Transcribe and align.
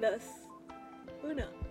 dos, 0.00 0.22
uno. 1.22 1.44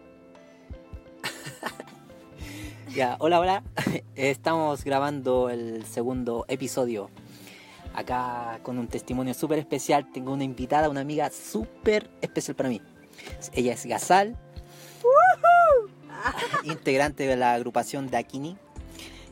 Ya, 2.96 3.18
hola, 3.20 3.40
hola. 3.40 3.64
Estamos 4.16 4.86
grabando 4.86 5.50
el 5.50 5.86
segundo 5.86 6.46
episodio. 6.48 7.10
Acá 7.94 8.60
con 8.64 8.78
un 8.78 8.88
testimonio 8.88 9.34
súper 9.34 9.60
especial. 9.60 10.10
Tengo 10.14 10.32
una 10.32 10.46
invitada, 10.46 10.90
una 10.90 11.02
amiga 11.02 11.30
súper 11.30 12.10
especial 12.22 12.56
para 12.56 12.70
mí. 12.70 12.82
Ella 13.54 13.74
es 13.74 13.86
Gazal, 13.86 14.38
integrante 16.64 17.28
de 17.28 17.36
la 17.36 17.54
agrupación 17.54 18.08
de 18.08 18.18
Aquini. 18.18 18.58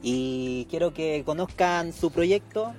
Y 0.01 0.65
quiero 0.69 0.93
que 0.93 1.23
conozcan 1.25 1.93
su 1.93 2.11
proyecto, 2.11 2.73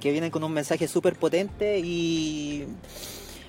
que 0.00 0.12
viene 0.12 0.30
con 0.30 0.44
un 0.44 0.52
mensaje 0.52 0.86
súper 0.86 1.16
potente. 1.16 1.80
Y 1.80 2.66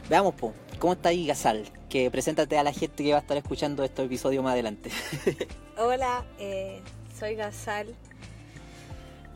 veamos, 0.10 0.34
po, 0.34 0.54
¿cómo 0.80 0.94
está 0.94 1.10
ahí 1.10 1.28
Gazal? 1.28 1.66
Que 1.94 2.10
preséntate 2.10 2.58
a 2.58 2.64
la 2.64 2.74
gente 2.74 3.04
que 3.04 3.12
va 3.12 3.18
a 3.18 3.22
estar 3.22 3.38
escuchando 3.38 3.84
este 3.84 4.04
episodio 4.04 4.42
más 4.42 4.54
adelante. 4.54 4.90
Hola, 5.78 6.26
eh, 6.40 6.82
soy 7.16 7.36
Gazal. 7.36 7.94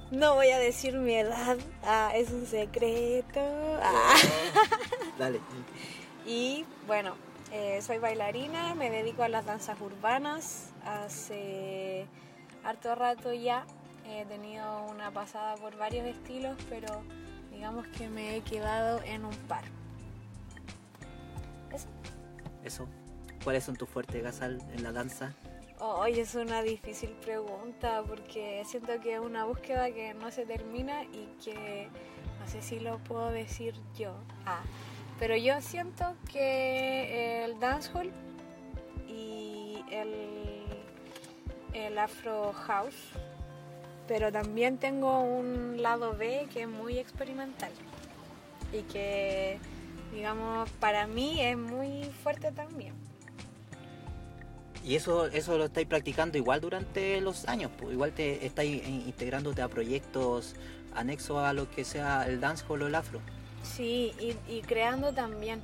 No 0.09 0.33
voy 0.33 0.49
a 0.49 0.57
decir 0.57 0.95
mi 0.95 1.13
edad, 1.13 1.59
ah, 1.83 2.13
es 2.15 2.31
un 2.31 2.47
secreto. 2.47 3.41
Ah. 3.83 4.15
Dale. 5.19 5.39
Y 6.25 6.65
bueno, 6.87 7.13
eh, 7.51 7.79
soy 7.83 7.99
bailarina, 7.99 8.73
me 8.73 8.89
dedico 8.89 9.21
a 9.21 9.29
las 9.29 9.45
danzas 9.45 9.79
urbanas. 9.79 10.71
Hace 10.83 12.07
harto 12.63 12.95
rato 12.95 13.33
ya 13.33 13.67
he 14.09 14.25
tenido 14.25 14.81
una 14.85 15.11
pasada 15.11 15.57
por 15.57 15.77
varios 15.77 16.07
estilos, 16.07 16.57
pero 16.71 17.03
digamos 17.51 17.85
que 17.89 18.09
me 18.09 18.35
he 18.35 18.41
quedado 18.41 19.03
en 19.03 19.25
un 19.25 19.35
par. 19.47 19.63
Eso. 22.63 22.87
¿Cuáles 23.43 23.63
son 23.63 23.75
tus 23.75 23.89
fuertes, 23.89 24.21
Gazal, 24.21 24.61
en 24.73 24.83
la 24.83 24.91
danza? 24.91 25.33
Hoy 25.79 26.19
es 26.19 26.33
una 26.33 26.63
difícil 26.63 27.11
pregunta 27.23 28.03
porque 28.07 28.63
siento 28.65 28.99
que 28.99 29.13
es 29.13 29.19
una 29.19 29.45
búsqueda 29.45 29.91
que 29.91 30.13
no 30.15 30.31
se 30.31 30.45
termina 30.45 31.03
y 31.03 31.29
que 31.43 31.87
no 32.39 32.47
sé 32.47 32.61
si 32.63 32.79
lo 32.79 32.97
puedo 32.97 33.29
decir 33.29 33.75
yo. 33.97 34.15
Ah, 34.45 34.61
pero 35.19 35.35
yo 35.35 35.61
siento 35.61 36.15
que 36.31 37.45
el 37.45 37.59
dancehall 37.59 38.11
y 39.07 39.83
el, 39.91 40.65
el 41.73 41.97
afro 41.99 42.53
house, 42.53 43.11
pero 44.07 44.31
también 44.31 44.79
tengo 44.79 45.21
un 45.21 45.81
lado 45.81 46.15
B 46.17 46.47
que 46.51 46.63
es 46.63 46.67
muy 46.67 46.97
experimental 46.97 47.71
y 48.73 48.81
que, 48.81 49.59
digamos, 50.13 50.69
para 50.79 51.07
mí 51.07 51.41
es 51.41 51.57
muy 51.57 52.03
fuerte 52.23 52.51
también. 52.51 52.93
Y 54.83 54.95
eso, 54.95 55.27
eso 55.27 55.57
lo 55.57 55.65
estáis 55.65 55.87
practicando 55.87 56.37
igual 56.37 56.61
durante 56.61 57.19
los 57.19 57.47
años, 57.47 57.71
pues 57.77 57.93
igual 57.93 58.13
te 58.13 58.45
estáis 58.45 58.87
integrándote 58.87 59.61
a 59.61 59.67
proyectos 59.67 60.55
anexos 60.95 61.43
a 61.43 61.53
lo 61.53 61.69
que 61.69 61.83
sea 61.83 62.25
el 62.27 62.39
dancehall 62.39 62.83
o 62.83 62.87
el 62.87 62.95
afro. 62.95 63.19
Sí, 63.63 64.13
y, 64.19 64.35
y 64.51 64.61
creando 64.61 65.13
también. 65.13 65.61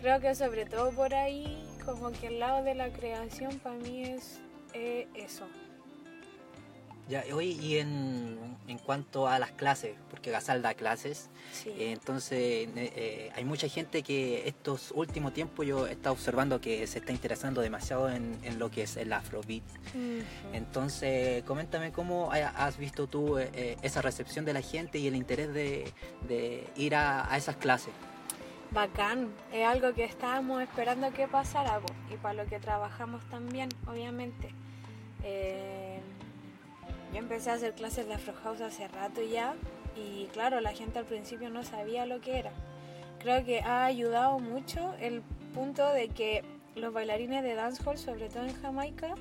Creo 0.00 0.20
que 0.20 0.34
sobre 0.34 0.64
todo 0.64 0.90
por 0.92 1.14
ahí, 1.14 1.64
como 1.84 2.12
que 2.12 2.28
el 2.28 2.38
lado 2.38 2.62
de 2.62 2.74
la 2.74 2.90
creación 2.90 3.58
para 3.58 3.76
mí 3.76 4.04
es 4.04 4.40
eh, 4.74 5.08
eso. 5.14 5.46
Ya, 7.08 7.24
hoy 7.34 7.58
y 7.60 7.78
en, 7.78 8.38
en 8.68 8.78
cuanto 8.78 9.26
a 9.28 9.38
las 9.40 9.50
clases, 9.50 9.96
porque 10.08 10.30
Gazal 10.30 10.62
da 10.62 10.72
clases, 10.74 11.28
Sí. 11.52 11.68
eh, 11.70 11.90
entonces 11.92 12.38
eh, 12.38 12.70
eh, 12.76 13.30
hay 13.34 13.44
mucha 13.44 13.66
gente 13.68 14.02
que 14.04 14.46
estos 14.48 14.92
últimos 14.94 15.34
tiempos 15.34 15.66
yo 15.66 15.86
he 15.88 15.92
estado 15.92 16.12
observando 16.14 16.60
que 16.60 16.86
se 16.86 17.00
está 17.00 17.10
interesando 17.12 17.60
demasiado 17.60 18.08
en, 18.08 18.38
en 18.44 18.58
lo 18.60 18.70
que 18.70 18.82
es 18.84 18.96
el 18.96 19.12
afrobeat. 19.12 19.64
Ujú. 19.88 20.22
Entonces, 20.54 21.42
coméntame 21.42 21.90
cómo 21.90 22.30
ha- 22.32 22.48
has 22.66 22.78
visto 22.78 23.08
tú 23.08 23.36
eh, 23.36 23.50
eh, 23.52 23.76
esa 23.82 24.00
recepción 24.00 24.44
de 24.44 24.52
la 24.52 24.62
gente 24.62 24.98
y 24.98 25.08
el 25.08 25.16
interés 25.16 25.52
de, 25.52 25.92
de 26.28 26.64
ir 26.76 26.94
a, 26.94 27.30
a 27.30 27.36
esas 27.36 27.56
clases. 27.56 27.92
Bacán, 28.70 29.28
es 29.52 29.66
algo 29.66 29.92
que 29.92 30.04
estábamos 30.04 30.62
esperando 30.62 31.12
que 31.12 31.26
pasara 31.28 31.80
y 32.10 32.16
para 32.16 32.44
lo 32.44 32.48
que 32.48 32.58
trabajamos 32.60 33.22
también, 33.28 33.68
obviamente. 33.86 34.48
Eh, 35.24 35.91
yo 37.12 37.18
empecé 37.18 37.50
a 37.50 37.54
hacer 37.54 37.74
clases 37.74 38.06
de 38.06 38.14
Afro 38.14 38.34
House 38.42 38.60
hace 38.60 38.88
rato 38.88 39.22
ya 39.22 39.54
y 39.96 40.26
claro, 40.32 40.60
la 40.60 40.72
gente 40.72 40.98
al 40.98 41.04
principio 41.04 41.50
no 41.50 41.62
sabía 41.62 42.06
lo 42.06 42.20
que 42.20 42.38
era. 42.38 42.52
Creo 43.18 43.44
que 43.44 43.60
ha 43.60 43.84
ayudado 43.84 44.38
mucho 44.38 44.94
el 45.00 45.22
punto 45.54 45.92
de 45.92 46.08
que 46.08 46.42
los 46.74 46.92
bailarines 46.92 47.42
de 47.42 47.54
dancehall, 47.54 47.98
sobre 47.98 48.28
todo 48.28 48.44
en 48.44 48.54
Jamaica, 48.54 49.14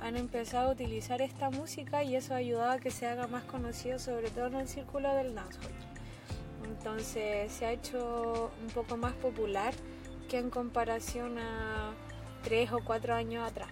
han 0.00 0.16
empezado 0.16 0.70
a 0.70 0.72
utilizar 0.72 1.22
esta 1.22 1.50
música 1.50 2.02
y 2.02 2.16
eso 2.16 2.34
ha 2.34 2.38
ayudado 2.38 2.72
a 2.72 2.78
que 2.78 2.90
se 2.90 3.06
haga 3.06 3.26
más 3.26 3.44
conocido, 3.44 3.98
sobre 3.98 4.30
todo 4.30 4.46
en 4.46 4.56
el 4.56 4.68
círculo 4.68 5.14
del 5.14 5.34
dancehall. 5.34 5.72
Entonces 6.64 7.52
se 7.52 7.66
ha 7.66 7.72
hecho 7.72 8.50
un 8.62 8.68
poco 8.68 8.96
más 8.96 9.12
popular 9.14 9.74
que 10.28 10.38
en 10.38 10.50
comparación 10.50 11.38
a 11.38 11.92
tres 12.42 12.72
o 12.72 12.80
cuatro 12.84 13.14
años 13.14 13.46
atrás. 13.48 13.68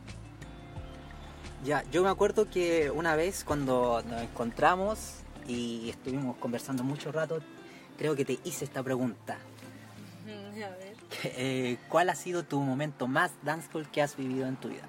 Ya, 1.65 1.84
yo 1.93 2.03
me 2.03 2.09
acuerdo 2.11 2.50
que 2.50 2.91
una 2.91 3.15
vez 3.15 3.45
cuando 3.45 4.03
nos 4.09 4.23
encontramos 4.23 5.19
y 5.47 5.91
estuvimos 5.91 6.37
conversando 6.39 6.83
mucho 6.83 7.12
rato, 7.12 7.39
creo 7.99 8.17
que 8.17 8.25
te 8.25 8.39
hice 8.45 8.65
esta 8.65 8.83
pregunta. 8.83 9.39
A 10.27 10.69
ver. 10.77 10.93
Eh, 11.25 11.77
¿Cuál 11.89 12.09
ha 12.11 12.15
sido 12.17 12.43
tu 12.43 12.59
momento 12.61 13.06
más 13.06 13.31
dancehall 13.43 13.89
que 13.91 14.03
has 14.03 14.17
vivido 14.17 14.47
en 14.49 14.56
tu 14.56 14.69
vida? 14.69 14.83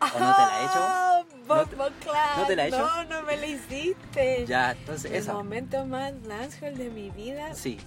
¿O 0.00 0.04
no 0.20 0.34
te 0.34 0.40
la 0.42 0.60
he 0.60 0.64
hecho? 0.64 0.78
Ah, 0.78 1.22
¿No 1.48 1.66
te- 1.66 1.76
no 1.76 2.46
te 2.46 2.56
la 2.56 2.64
he 2.64 2.68
hecho? 2.68 2.78
No, 2.78 3.04
no 3.04 3.22
me 3.22 3.36
la 3.36 3.46
hiciste. 3.46 4.44
Ya, 4.46 4.72
entonces 4.72 5.10
El 5.10 5.16
esa. 5.18 5.32
momento 5.32 5.84
más 5.86 6.12
dancehall 6.22 6.76
de 6.76 6.90
mi 6.90 7.10
vida, 7.10 7.54
Sí, 7.54 7.78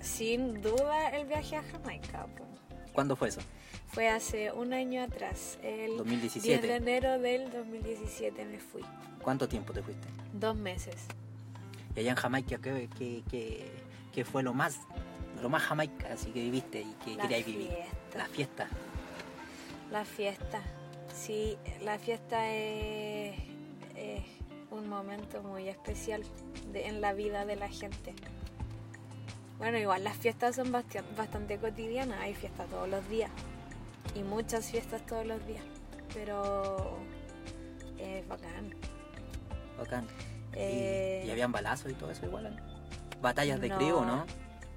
sin 0.00 0.60
duda, 0.62 1.08
el 1.10 1.26
viaje 1.26 1.56
a 1.56 1.62
Jamaica. 1.64 2.26
¿cuándo 2.92 3.16
fue 3.16 3.28
eso? 3.28 3.40
Fue 3.88 4.08
hace 4.08 4.52
un 4.52 4.72
año 4.72 5.02
atrás, 5.02 5.58
el 5.62 5.86
10 5.92 5.98
2017. 5.98 6.66
de 6.66 6.74
enero 6.76 7.18
del 7.18 7.50
2017 7.50 8.44
me 8.44 8.58
fui. 8.58 8.82
¿Cuánto 9.22 9.48
tiempo 9.48 9.72
te 9.72 9.82
fuiste? 9.82 10.06
Dos 10.32 10.54
meses. 10.56 10.96
Y 11.94 12.00
allá 12.00 12.10
en 12.10 12.16
Jamaica, 12.16 12.58
¿qué, 12.58 12.88
qué, 12.98 13.22
qué- 13.30 13.70
qué 14.12 14.24
fue 14.24 14.42
lo 14.42 14.52
más, 14.52 14.78
lo 15.42 15.48
más 15.48 15.62
Jamaica 15.62 16.08
así 16.12 16.30
que 16.30 16.42
viviste 16.42 16.82
y 16.82 16.92
que 17.04 17.16
querías 17.16 17.46
vivir? 17.46 17.70
La 18.14 18.26
fiesta. 18.26 18.68
La 19.90 20.04
fiesta. 20.04 20.60
Sí, 21.14 21.56
la 21.82 21.98
fiesta 21.98 22.52
es, 22.52 23.38
es 23.94 24.22
un 24.70 24.88
momento 24.88 25.42
muy 25.42 25.68
especial 25.68 26.22
de- 26.72 26.86
en 26.86 27.00
la 27.00 27.14
vida 27.14 27.46
de 27.46 27.56
la 27.56 27.68
gente. 27.68 28.14
Bueno, 29.58 29.78
igual 29.78 30.04
las 30.04 30.18
fiestas 30.18 30.56
son 30.56 30.70
bastante 30.70 31.56
cotidianas, 31.58 32.20
hay 32.20 32.34
fiestas 32.34 32.68
todos 32.68 32.88
los 32.90 33.08
días 33.08 33.30
y 34.16 34.22
muchas 34.22 34.70
fiestas 34.70 35.04
todos 35.06 35.26
los 35.26 35.44
días, 35.46 35.64
pero 36.14 36.98
es 37.98 38.26
bacán. 38.28 38.74
Bacán. 39.78 40.04
Y- 40.52 40.58
Eh, 40.58 41.24
y, 41.26 41.30
habían 41.30 41.52
balazos 41.52 41.90
y 41.90 41.94
todo 41.94 42.10
eso 42.10 42.24
igual. 42.26 42.56
¿no? 42.56 43.20
Batallas 43.20 43.60
de 43.60 43.68
no. 43.68 43.76
crío, 43.76 44.04
¿no? 44.04 44.24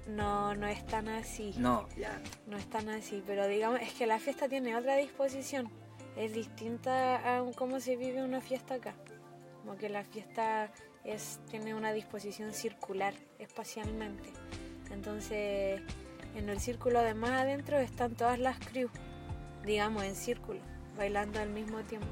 No, 0.08 0.54
no 0.54 0.66
es 0.66 0.84
tan 0.86 1.08
así. 1.08 1.54
No, 1.56 1.88
ya. 1.96 2.20
No 2.46 2.56
es 2.56 2.68
tan 2.68 2.88
así, 2.88 3.22
pero 3.26 3.46
digamos, 3.46 3.80
es 3.80 3.92
que 3.94 4.06
la 4.06 4.18
fiesta 4.18 4.48
tiene 4.48 4.76
otra 4.76 4.96
disposición. 4.96 5.70
Es 6.16 6.34
distinta 6.34 7.36
a 7.38 7.44
cómo 7.54 7.80
se 7.80 7.96
vive 7.96 8.22
una 8.22 8.40
fiesta 8.40 8.74
acá. 8.74 8.94
Como 9.62 9.76
que 9.76 9.88
la 9.88 10.04
fiesta 10.04 10.70
es, 11.04 11.40
tiene 11.50 11.74
una 11.74 11.92
disposición 11.92 12.52
circular 12.52 13.14
espacialmente. 13.38 14.30
Entonces, 14.90 15.80
en 16.34 16.48
el 16.48 16.60
círculo 16.60 17.00
de 17.02 17.14
más 17.14 17.30
adentro 17.42 17.78
están 17.78 18.14
todas 18.16 18.38
las 18.38 18.58
crews, 18.58 18.90
digamos, 19.64 20.02
en 20.04 20.14
círculo, 20.14 20.60
bailando 20.96 21.40
al 21.40 21.50
mismo 21.50 21.80
tiempo. 21.80 22.06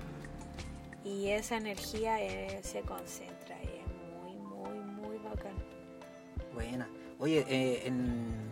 Y 1.04 1.28
esa 1.28 1.56
energía 1.56 2.22
eh, 2.22 2.60
se 2.62 2.80
concentra 2.82 3.56
y 3.62 3.66
es 3.66 4.22
muy, 4.22 4.36
muy, 4.38 4.78
muy 4.80 5.18
bacán. 5.18 5.54
Buena. 6.52 6.88
Oye, 7.18 7.44
eh, 7.48 7.82
en- 7.86 8.48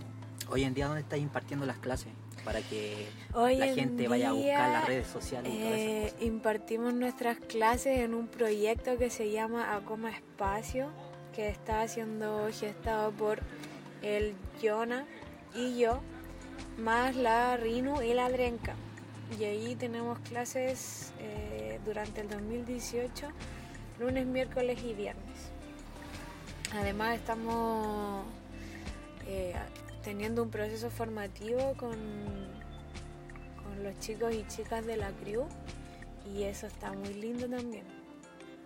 hoy 0.49 0.65
en 0.65 0.75
día, 0.75 0.87
¿dónde 0.87 1.03
estás 1.03 1.19
impartiendo 1.19 1.67
las 1.67 1.79
clases? 1.79 2.13
Para 2.45 2.61
que 2.63 3.07
Hoy 3.35 3.57
la 3.57 3.67
en 3.67 3.75
gente 3.75 4.07
vaya 4.09 4.29
a 4.31 4.33
buscar 4.33 4.71
las 4.71 4.87
redes 4.87 5.09
sociales 5.09 5.53
y 5.53 5.59
todas 5.59 5.73
Eh, 5.79 6.03
cosas. 6.13 6.23
impartimos 6.23 6.95
nuestras 6.95 7.39
clases 7.39 7.99
en 7.99 8.15
un 8.15 8.29
proyecto 8.29 8.97
que 8.99 9.11
se 9.11 9.31
llama 9.33 9.75
Acoma 9.75 10.11
Espacio, 10.11 10.91
que 11.35 11.49
está 11.49 11.87
siendo 11.89 12.49
gestado 12.53 13.11
por 13.11 13.41
el 14.03 14.35
Yona 14.63 15.07
y 15.55 15.77
yo, 15.79 16.01
más 16.79 17.17
la 17.17 17.57
Rinu 17.57 18.01
y 18.03 18.15
la 18.15 18.31
Drenka. 18.31 18.77
Y 19.39 19.45
ahí 19.45 19.75
tenemos 19.75 20.19
clases 20.21 21.13
eh, 21.19 21.81
durante 21.85 22.21
el 22.21 22.29
2018, 22.29 23.29
lunes, 23.99 24.27
miércoles 24.27 24.79
y 24.85 24.95
viernes. 24.95 25.51
Además 26.75 27.17
estamos 27.17 28.25
eh, 29.27 29.55
teniendo 30.03 30.43
un 30.43 30.51
proceso 30.51 30.91
formativo 30.91 31.75
con, 31.77 31.97
con 33.63 33.83
los 33.83 33.99
chicos 33.99 34.35
y 34.35 34.47
chicas 34.47 34.87
de 34.87 34.97
la 34.97 35.11
crew 35.11 35.47
y 36.35 36.45
eso 36.45 36.67
está 36.67 36.93
muy 36.93 37.15
lindo 37.15 37.49
también. 37.49 37.85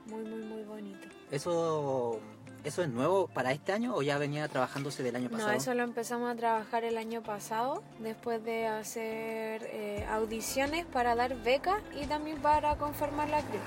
Muy, 0.07 0.25
muy, 0.25 0.43
muy 0.45 0.63
bonito. 0.65 1.09
¿Eso, 1.31 2.21
¿Eso 2.63 2.83
es 2.83 2.91
nuevo 2.91 3.27
para 3.29 3.53
este 3.53 3.73
año 3.73 3.95
o 3.95 4.03
ya 4.03 4.19
venía 4.19 4.47
trabajándose 4.49 5.03
del 5.03 5.17
año 5.17 5.31
pasado? 5.31 5.51
No, 5.51 5.57
eso 5.57 5.73
lo 5.75 5.83
empezamos 5.83 6.31
a 6.31 6.37
trabajar 6.37 6.85
el 6.85 6.99
año 6.99 7.23
pasado, 7.23 7.83
después 8.01 8.45
de 8.45 8.67
hacer 8.67 9.63
eh, 9.73 10.07
audiciones 10.11 10.85
para 10.85 11.15
dar 11.15 11.37
becas 11.37 11.83
y 12.01 12.07
también 12.07 12.39
para 12.43 12.77
conformar 12.77 13.31
la 13.31 13.41
crew. 13.41 13.61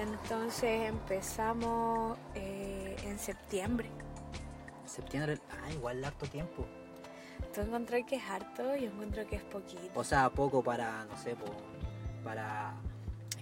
Entonces 0.00 0.88
empezamos 0.88 2.18
eh, 2.34 2.96
en 3.04 3.18
septiembre. 3.18 3.88
Septiembre, 4.86 5.38
ah, 5.50 5.72
igual 5.72 6.04
harto 6.04 6.26
tiempo. 6.26 6.66
¿Tú 7.54 7.60
encontrás 7.60 8.02
que 8.08 8.16
es 8.16 8.22
harto? 8.28 8.74
Yo 8.76 8.86
encuentro 8.86 9.24
que 9.26 9.36
es 9.36 9.42
poquito. 9.42 9.90
O 9.94 10.04
sea, 10.04 10.30
poco 10.30 10.62
para, 10.62 11.04
no 11.04 11.16
sé, 11.16 11.36
para... 12.24 12.74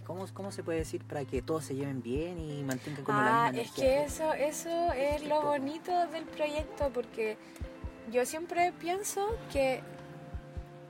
¿Cómo, 0.09 0.27
¿Cómo 0.35 0.51
se 0.51 0.65
puede 0.65 0.79
decir 0.79 1.05
para 1.05 1.25
que 1.25 1.43
todos 1.43 1.67
se 1.67 1.77
lleven 1.77 2.03
bien 2.03 2.41
y 2.41 2.65
mantengan 2.65 3.05
como 3.05 3.23
la 3.23 3.45
Ah, 3.47 3.53
misma 3.53 3.63
es 3.63 3.79
energía? 3.79 3.85
que 3.85 4.05
eso, 4.05 4.33
eso 4.33 4.93
es 4.95 5.23
lo 5.27 5.43
bonito 5.43 6.07
del 6.09 6.25
proyecto 6.25 6.91
porque 6.95 7.37
yo 8.11 8.25
siempre 8.27 8.73
pienso 8.73 9.29
que 9.53 9.83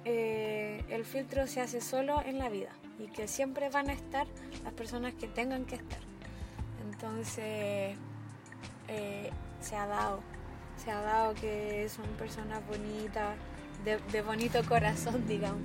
eh, 0.04 0.84
el 0.88 1.04
filtro 1.04 1.46
se 1.48 1.60
hace 1.60 1.80
solo 1.80 2.22
en 2.24 2.38
la 2.38 2.48
vida 2.48 2.70
y 2.98 3.08
que 3.08 3.26
siempre 3.28 3.68
van 3.70 3.90
a 3.90 3.92
estar 3.92 4.26
las 4.62 4.72
personas 4.72 5.14
que 5.14 5.26
tengan 5.26 5.64
que 5.64 5.74
estar. 5.74 5.98
Entonces, 6.90 7.96
eh, 8.88 9.30
se 9.60 9.76
ha 9.76 9.86
dado, 9.86 10.20
se 10.76 10.90
ha 10.92 11.00
dado 11.00 11.34
que 11.34 11.88
son 11.88 12.06
personas 12.16 12.64
bonitas, 12.68 13.36
de, 13.84 13.98
de 14.12 14.22
bonito 14.22 14.64
corazón, 14.68 15.24
digamos, 15.28 15.60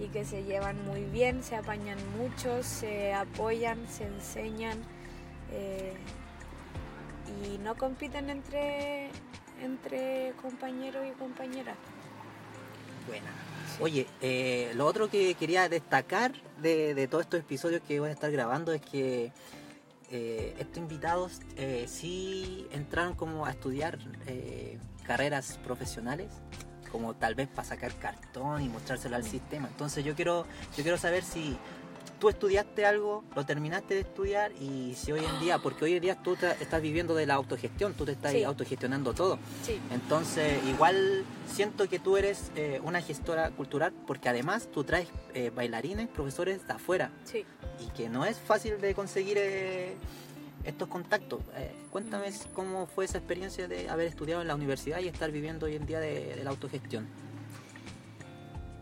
y 0.00 0.08
que 0.08 0.24
se 0.24 0.44
llevan 0.44 0.84
muy 0.84 1.04
bien, 1.04 1.42
se 1.42 1.56
apañan 1.56 1.98
mucho, 2.16 2.62
se 2.62 3.12
apoyan, 3.12 3.86
se 3.88 4.04
enseñan 4.04 4.78
eh, 5.52 5.94
y 7.44 7.58
no 7.58 7.76
compiten 7.76 8.30
entre, 8.30 9.10
entre 9.62 10.32
compañeros 10.40 11.04
y 11.08 11.12
compañeras. 11.18 11.76
Buena. 13.06 13.30
Oye, 13.80 14.06
eh, 14.20 14.72
lo 14.74 14.86
otro 14.86 15.08
que 15.08 15.34
quería 15.34 15.68
destacar 15.68 16.32
de, 16.60 16.94
de 16.94 17.08
todos 17.08 17.24
estos 17.24 17.40
episodios 17.40 17.82
que 17.82 18.00
voy 18.00 18.10
a 18.10 18.12
estar 18.12 18.30
grabando 18.30 18.72
es 18.72 18.82
que 18.82 19.32
eh, 20.10 20.54
estos 20.58 20.78
invitados 20.78 21.40
sí 21.86 22.66
entraron 22.72 23.14
como 23.14 23.46
a 23.46 23.50
estudiar 23.50 23.98
carreras 25.04 25.58
profesionales, 25.64 26.28
como 26.88 27.14
tal 27.14 27.34
vez 27.34 27.48
para 27.48 27.66
sacar 27.68 27.94
cartón 27.94 28.62
y 28.62 28.68
mostrárselo 28.68 29.16
al 29.16 29.24
sistema. 29.24 29.68
Entonces 29.68 30.04
yo 30.04 30.14
quiero, 30.14 30.46
yo 30.76 30.82
quiero 30.82 30.98
saber 30.98 31.22
si 31.24 31.56
tú 32.18 32.28
estudiaste 32.28 32.84
algo, 32.84 33.22
lo 33.36 33.46
terminaste 33.46 33.94
de 33.94 34.00
estudiar 34.00 34.50
y 34.60 34.94
si 34.96 35.12
hoy 35.12 35.24
en 35.24 35.38
día, 35.38 35.58
porque 35.60 35.84
hoy 35.84 35.94
en 35.94 36.02
día 36.02 36.16
tú 36.20 36.36
estás 36.60 36.82
viviendo 36.82 37.14
de 37.14 37.26
la 37.26 37.34
autogestión, 37.34 37.94
tú 37.94 38.04
te 38.04 38.12
estás 38.12 38.32
Sí. 38.32 38.42
autogestionando 38.42 39.14
todo. 39.14 39.38
Sí, 39.62 39.78
Entonces, 39.92 40.58
igual 40.66 41.24
siento 41.46 41.88
que 41.88 42.00
tú 42.00 42.16
eres 42.16 42.50
eh, 42.56 42.80
una 42.82 43.00
gestora 43.02 43.50
cultural 43.50 43.92
porque 44.06 44.28
además 44.28 44.68
tú 44.72 44.82
traes 44.82 45.06
eh, 45.34 45.52
bailarines, 45.54 46.08
profesores 46.08 46.66
de 46.66 46.72
afuera 46.72 47.12
sí. 47.24 47.44
y 47.78 47.88
que 47.92 48.08
no 48.08 48.24
es 48.24 48.36
fácil 48.40 48.80
de 48.80 48.94
conseguir 48.94 49.36
eh, 49.38 49.94
estos 50.64 50.88
contactos. 50.88 51.40
Eh, 51.56 51.72
cuéntame 51.90 52.30
cómo 52.54 52.86
fue 52.86 53.04
esa 53.04 53.18
experiencia 53.18 53.68
de 53.68 53.88
haber 53.88 54.06
estudiado 54.06 54.42
en 54.42 54.48
la 54.48 54.54
universidad 54.54 55.00
y 55.00 55.08
estar 55.08 55.30
viviendo 55.30 55.66
hoy 55.66 55.76
en 55.76 55.86
día 55.86 56.00
de, 56.00 56.36
de 56.36 56.44
la 56.44 56.50
autogestión. 56.50 57.06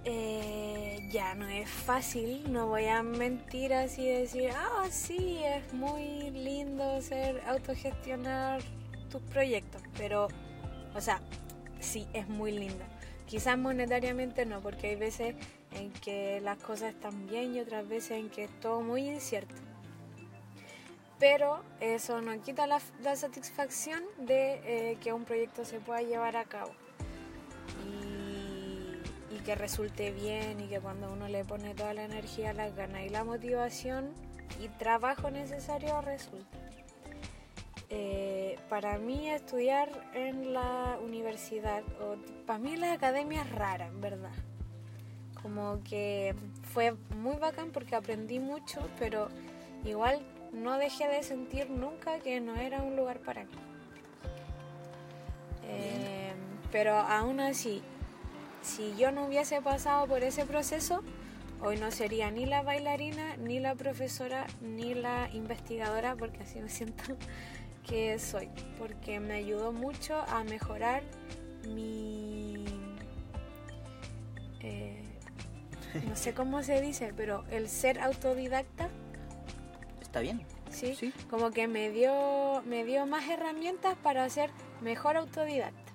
Eh, 0.05 1.09
ya 1.11 1.35
no 1.35 1.49
es 1.49 1.69
fácil, 1.69 2.53
no 2.53 2.69
voy 2.69 2.87
a 2.87 3.03
mentir 3.03 3.75
así 3.75 4.09
decir, 4.09 4.51
ah, 4.55 4.87
sí, 4.89 5.41
es 5.45 5.73
muy 5.73 6.31
lindo 6.31 7.01
ser 7.01 7.43
autogestionar 7.47 8.61
tus 9.11 9.21
proyectos, 9.23 9.83
pero, 9.99 10.29
o 10.95 11.01
sea, 11.01 11.21
sí, 11.81 12.07
es 12.13 12.29
muy 12.29 12.53
lindo. 12.53 12.85
Quizás 13.27 13.59
monetariamente 13.59 14.47
no, 14.47 14.61
porque 14.61 14.91
hay 14.91 14.97
veces 14.97 15.35
en 15.73 15.91
que 15.93 16.41
las 16.41 16.59
cosas 16.59 16.95
están 16.95 17.27
bien 17.27 17.57
y 17.57 17.61
otras 17.61 17.89
veces 17.89 18.13
en 18.13 18.31
que 18.31 18.45
es 18.45 18.61
todo 18.61 18.81
muy 18.83 19.09
incierto. 19.09 19.66
Pero 21.19 21.63
eso 21.81 22.21
no 22.21 22.39
quita 22.43 22.67
la, 22.67 22.81
la 23.03 23.17
satisfacción 23.17 24.03
de 24.19 24.61
eh, 24.65 24.99
que 25.03 25.13
un 25.13 25.25
proyecto 25.25 25.65
se 25.65 25.81
pueda 25.81 26.03
llevar 26.03 26.37
a 26.37 26.45
cabo 26.45 26.73
y, 29.31 29.39
que 29.47 29.55
resulte 29.55 30.11
bien 30.11 30.59
y 30.59 30.67
que 30.67 30.81
cuando 30.81 31.13
uno 31.13 31.29
le 31.29 31.45
pone 31.45 31.73
toda 31.73 31.95
la 31.95 32.03
energía, 32.03 32.53
las 32.53 32.75
ganas 32.75 33.03
y 33.03 33.11
la 33.11 33.23
motivación 33.23 34.13
y 34.61 34.67
trabajo 34.69 35.31
necesario 35.31 36.01
resulta. 36.01 36.59
Eh, 37.89 38.59
para 38.69 38.99
mí 38.99 39.31
estudiar 39.31 39.89
en 40.15 40.53
la 40.53 40.99
universidad, 41.01 41.85
o 42.01 42.17
para 42.45 42.59
mí 42.59 42.77
la 42.77 42.93
academia 42.93 43.43
es 43.43 43.51
rara, 43.53 43.87
en 43.87 44.01
verdad. 44.01 44.33
Como 45.41 45.81
que 45.85 46.35
fue 46.73 46.97
muy 47.17 47.37
bacán 47.37 47.71
porque 47.71 47.95
aprendí 47.95 48.41
mucho, 48.41 48.81
pero 48.99 49.29
igual 49.85 50.21
no 50.57 50.79
dejé 50.79 51.07
de 51.07 51.23
sentir 51.23 51.71
nunca 51.71 52.19
que 52.21 52.41
no 52.41 52.57
era 52.57 52.83
un 52.83 52.97
lugar 52.97 53.21
para 53.21 53.45
mí. 53.45 53.53
Eh, 55.69 56.33
pero 56.73 56.97
aún 56.97 57.41
así, 57.41 57.83
si 58.63 58.95
yo 58.97 59.13
no 59.13 59.27
hubiese 59.27 59.61
pasado 59.61 60.07
por 60.07 60.23
ese 60.23 60.45
proceso, 60.47 61.03
hoy 61.61 61.77
no 61.77 61.91
sería 61.91 62.31
ni 62.31 62.47
la 62.47 62.63
bailarina, 62.63 63.37
ni 63.37 63.61
la 63.61 63.75
profesora, 63.75 64.47
ni 64.61 64.95
la 64.95 65.29
investigadora, 65.33 66.17
porque 66.17 66.43
así 66.43 66.61
me 66.61 66.69
siento 66.69 67.05
que 67.89 68.19
soy, 68.19 68.49
porque 68.79 69.21
me 69.21 69.35
ayudó 69.35 69.73
mucho 69.73 70.23
a 70.29 70.43
mejorar 70.45 71.03
mi... 71.69 72.65
eh, 74.61 75.03
no 76.09 76.17
sé 76.17 76.35
cómo 76.35 76.63
se 76.63 76.81
dice, 76.81 77.13
pero 77.17 77.45
el 77.51 77.69
ser 77.69 78.01
autodidacta, 78.01 78.89
¿Está 80.17 80.23
bien? 80.23 80.41
¿sí? 80.71 80.95
Sí. 80.95 81.13
Como 81.29 81.51
que 81.51 81.69
me 81.69 81.91
dio, 81.91 82.63
me 82.65 82.87
dio 82.87 83.05
más 83.05 83.29
herramientas 83.29 83.97
para 84.03 84.27
ser 84.31 84.49
mejor 84.81 85.19
autodidacta. 85.19 85.86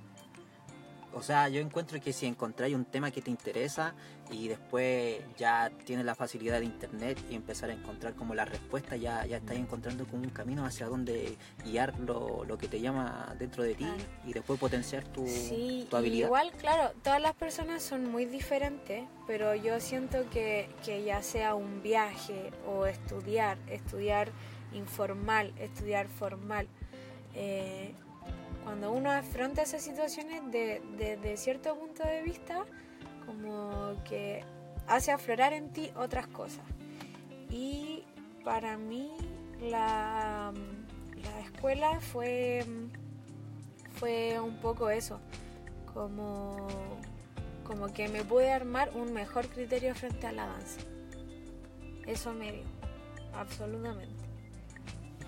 O 1.14 1.22
sea, 1.22 1.50
yo 1.50 1.60
encuentro 1.60 2.00
que 2.00 2.14
si 2.14 2.26
encontráis 2.26 2.74
un 2.76 2.86
tema 2.86 3.12
que 3.12 3.22
te 3.22 3.30
interesa 3.30 3.94
y 4.32 4.48
después 4.48 5.20
ya 5.38 5.70
tienes 5.86 6.06
la 6.06 6.16
facilidad 6.16 6.60
de 6.60 6.66
internet 6.66 7.18
y 7.30 7.36
empezar 7.36 7.70
a 7.70 7.74
encontrar 7.74 8.16
como 8.16 8.34
la 8.34 8.46
respuesta, 8.46 8.96
ya, 8.96 9.26
ya 9.26 9.38
estás 9.38 9.58
encontrando 9.58 10.06
como 10.08 10.24
un 10.24 10.30
camino 10.30 10.66
hacia 10.66 10.88
donde 10.88 11.38
guiar 11.66 12.00
lo, 12.00 12.46
lo 12.46 12.58
que 12.58 12.68
te 12.70 12.80
llama 12.80 13.36
dentro 13.38 13.64
de 13.64 13.76
ti 13.76 13.84
Claro. 13.84 14.04
y 14.26 14.32
después 14.34 14.58
potenciar 14.60 15.04
tu, 15.06 15.28
Sí, 15.28 15.86
tu 15.90 15.98
habilidad. 15.98 16.28
igual, 16.28 16.52
claro, 16.54 16.94
todas 17.04 17.22
las 17.22 17.34
personas 17.36 17.84
son 17.84 18.10
muy 18.10 18.26
diferentes, 18.26 19.04
pero 19.28 19.54
yo 19.54 19.80
siento 19.82 20.30
que, 20.30 20.70
que 20.86 21.04
ya 21.04 21.22
sea 21.24 21.56
un 21.56 21.82
viaje 21.84 22.52
o 22.66 22.86
estudiar, 22.86 23.58
estudiar 23.68 24.32
informal, 24.74 25.54
estudiar 25.60 26.08
formal, 26.08 26.68
eh, 27.36 27.94
cuando 28.64 28.92
uno 28.92 29.12
afronta 29.12 29.62
esas 29.64 29.82
situaciones 29.82 30.42
de, 30.52 30.82
de- 30.98 31.18
de 31.18 31.38
cierto 31.38 31.76
punto 31.76 32.04
de 32.04 32.22
vista, 32.22 32.66
como 33.26 33.94
que 34.08 34.44
hace 34.88 35.12
aflorar 35.12 35.54
en 35.54 35.72
ti 35.72 35.92
otras 35.96 36.28
cosas. 36.28 36.64
Y 37.50 38.04
para 38.44 38.78
mí 38.78 39.12
la, 39.62 40.54
la 41.24 41.40
escuela 41.42 42.00
fue 42.00 42.66
fue 44.00 44.40
un 44.40 44.58
poco 44.58 44.90
eso, 44.90 45.20
como, 45.94 46.68
como 47.64 47.94
que 47.94 48.08
me 48.08 48.24
pude 48.24 48.52
armar 48.52 48.92
un 48.96 49.14
mejor 49.14 49.48
criterio 49.48 49.94
frente 49.94 50.26
a 50.26 50.32
la 50.32 50.48
danza. 50.48 50.82
Eso 52.08 52.34
me 52.34 52.52
dio, 52.52 52.64
absolutamente. 53.36 54.24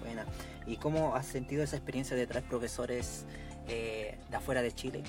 Buena. 0.01 0.25
¿Y 0.65 0.77
cómo 0.77 1.15
has 1.15 1.25
sentido 1.25 1.63
esa 1.63 1.75
experiencia 1.75 2.15
de 2.15 2.25
traer 2.27 2.45
profesores 2.45 3.25
eh, 3.67 4.17
de 4.29 4.37
afuera 4.37 4.61
de 4.61 4.71
Chile? 4.71 5.03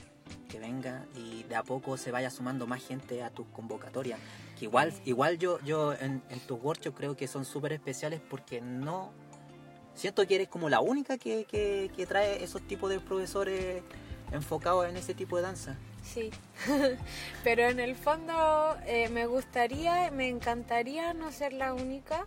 Que 0.48 0.58
venga 0.58 1.04
y 1.16 1.42
de 1.44 1.56
a 1.56 1.62
poco 1.62 1.96
se 1.96 2.10
vaya 2.10 2.30
sumando 2.30 2.66
más 2.66 2.84
gente 2.84 3.22
a 3.22 3.30
tus 3.30 3.46
convocatorias. 3.48 4.18
Que 4.58 4.66
igual, 4.66 4.92
igual 5.04 5.38
yo, 5.38 5.60
yo 5.60 5.92
en, 5.92 6.22
en 6.28 6.40
tus 6.46 6.62
workshops 6.62 6.96
creo 6.96 7.16
que 7.16 7.28
son 7.28 7.44
súper 7.44 7.72
especiales 7.72 8.20
porque 8.28 8.60
no... 8.60 9.12
Siento 9.94 10.26
que 10.26 10.34
eres 10.34 10.48
como 10.48 10.68
la 10.68 10.80
única 10.80 11.18
que, 11.18 11.44
que, 11.44 12.06
trae 12.06 12.42
esos 12.42 12.62
tipos 12.62 12.90
de 12.90 12.98
profesores 12.98 13.82
enfocados 14.32 14.88
en 14.88 14.96
ese 14.96 15.14
tipo 15.14 15.36
de 15.36 15.42
danza. 15.42 15.76
Sí, 16.02 16.30
pero 17.44 17.62
en 17.68 17.78
el 17.78 17.94
fondo 17.94 18.76
eh, 18.86 19.08
me 19.10 19.26
gustaría, 19.26 20.10
me 20.10 20.28
encantaría 20.28 21.14
no 21.14 21.30
ser 21.30 21.52
la 21.52 21.74
única, 21.74 22.26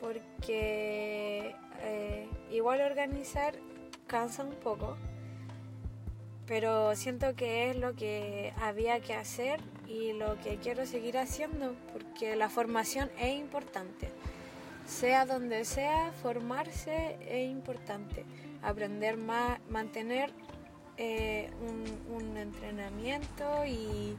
porque 0.00 1.56
eh, 1.82 2.28
igual 2.50 2.80
organizar 2.80 3.54
cansa 4.06 4.44
un 4.44 4.54
poco, 4.54 4.96
pero 6.46 6.94
siento 6.94 7.34
que 7.34 7.70
es 7.70 7.76
lo 7.76 7.94
que 7.94 8.52
había 8.60 9.00
que 9.00 9.14
hacer 9.14 9.60
y 9.88 10.12
lo 10.12 10.38
que 10.40 10.56
quiero 10.56 10.86
seguir 10.86 11.18
haciendo, 11.18 11.74
porque 11.92 12.36
la 12.36 12.48
formación 12.48 13.10
es 13.18 13.34
importante. 13.36 14.10
Sea 14.86 15.26
donde 15.26 15.64
sea, 15.64 16.12
formarse 16.22 17.18
es 17.28 17.50
importante. 17.50 18.24
Aprender 18.62 19.16
más, 19.16 19.58
mantener 19.68 20.32
eh, 20.96 21.50
un, 22.08 22.36
entrenamiento 22.36 23.66
y 23.66 24.16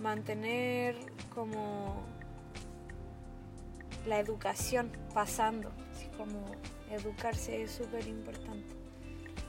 mantener 0.00 0.96
como 1.34 2.02
la 4.06 4.18
educación 4.18 4.90
pasando, 5.14 5.70
como 6.16 6.44
educarse 6.90 7.62
es 7.62 7.70
súper 7.72 8.06
importante, 8.06 8.74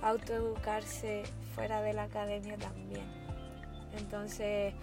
autoeducarse 0.02 1.24
fuera 1.56 1.82
de 1.82 1.94
la 1.94 2.04
academia 2.04 2.58
también. 2.58 3.06
Entonces, 3.98 4.74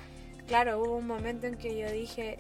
claro, 0.46 0.80
hubo 0.80 0.96
un 0.96 1.06
momento 1.06 1.46
en 1.46 1.56
que 1.56 1.78
yo 1.78 1.90
dije, 1.90 2.38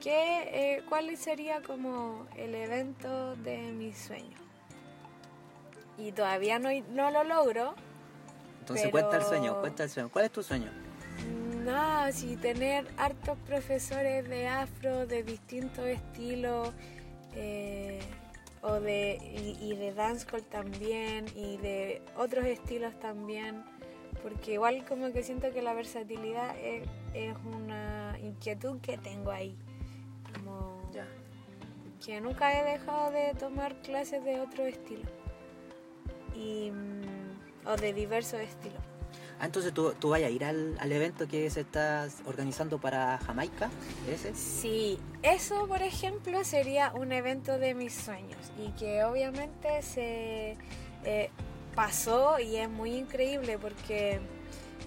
¿qué, 0.00 0.76
eh, 0.76 0.82
¿cuál 0.88 1.16
sería 1.16 1.62
como 1.62 2.26
el 2.36 2.54
evento 2.54 3.36
de 3.36 3.72
mi 3.72 3.92
sueño? 3.92 4.36
Y 5.98 6.12
todavía 6.12 6.58
no, 6.58 6.68
no 6.90 7.10
lo 7.10 7.24
logro. 7.24 7.74
Entonces 8.60 8.90
Pero- 8.90 9.08
cuenta 9.08 9.16
el 9.16 9.22
sueño, 9.22 9.60
cuenta 9.60 9.84
el 9.84 9.90
sueño. 9.90 10.08
¿Cuál 10.10 10.26
es 10.26 10.30
tu 10.32 10.42
sueño? 10.42 10.70
Nada, 11.64 12.12
sí, 12.12 12.36
tener 12.36 12.86
hartos 12.96 13.38
profesores 13.46 14.28
de 14.28 14.46
afro 14.46 15.06
de 15.06 15.22
distintos 15.22 15.84
estilos 15.86 16.72
eh, 17.36 18.00
o 18.62 18.80
de, 18.80 19.18
y, 19.22 19.56
y 19.64 19.76
de 19.76 19.92
dancehall 19.92 20.42
también 20.42 21.26
y 21.36 21.56
de 21.58 22.02
otros 22.16 22.44
estilos 22.46 22.98
también, 22.98 23.64
porque 24.22 24.54
igual 24.54 24.84
como 24.86 25.12
que 25.12 25.22
siento 25.22 25.52
que 25.52 25.62
la 25.62 25.74
versatilidad 25.74 26.56
es, 26.58 26.88
es 27.14 27.36
una 27.44 28.18
inquietud 28.20 28.80
que 28.80 28.98
tengo 28.98 29.30
ahí, 29.30 29.56
como 30.34 30.76
que 32.04 32.20
nunca 32.20 32.58
he 32.58 32.62
dejado 32.72 33.10
de 33.10 33.34
tomar 33.34 33.74
clases 33.82 34.24
de 34.24 34.40
otro 34.40 34.64
estilo 34.64 35.08
y, 36.34 36.70
mm, 36.70 37.66
o 37.68 37.76
de 37.76 37.92
diversos 37.92 38.40
estilos. 38.40 38.95
Ah, 39.38 39.46
entonces 39.46 39.74
tú, 39.74 39.92
tú 39.98 40.10
vayas 40.10 40.28
a 40.28 40.30
ir 40.30 40.44
al, 40.44 40.76
al 40.80 40.92
evento 40.92 41.28
que 41.28 41.50
se 41.50 41.60
está 41.60 42.08
organizando 42.24 42.78
para 42.78 43.18
Jamaica, 43.18 43.70
ese. 44.10 44.34
Sí, 44.34 44.98
eso 45.22 45.66
por 45.66 45.82
ejemplo 45.82 46.42
sería 46.42 46.92
un 46.94 47.12
evento 47.12 47.58
de 47.58 47.74
mis 47.74 47.94
sueños 47.94 48.38
y 48.58 48.70
que 48.78 49.04
obviamente 49.04 49.82
se 49.82 50.56
eh, 51.04 51.30
pasó 51.74 52.40
y 52.40 52.56
es 52.56 52.70
muy 52.70 52.94
increíble 52.94 53.58
porque 53.58 54.20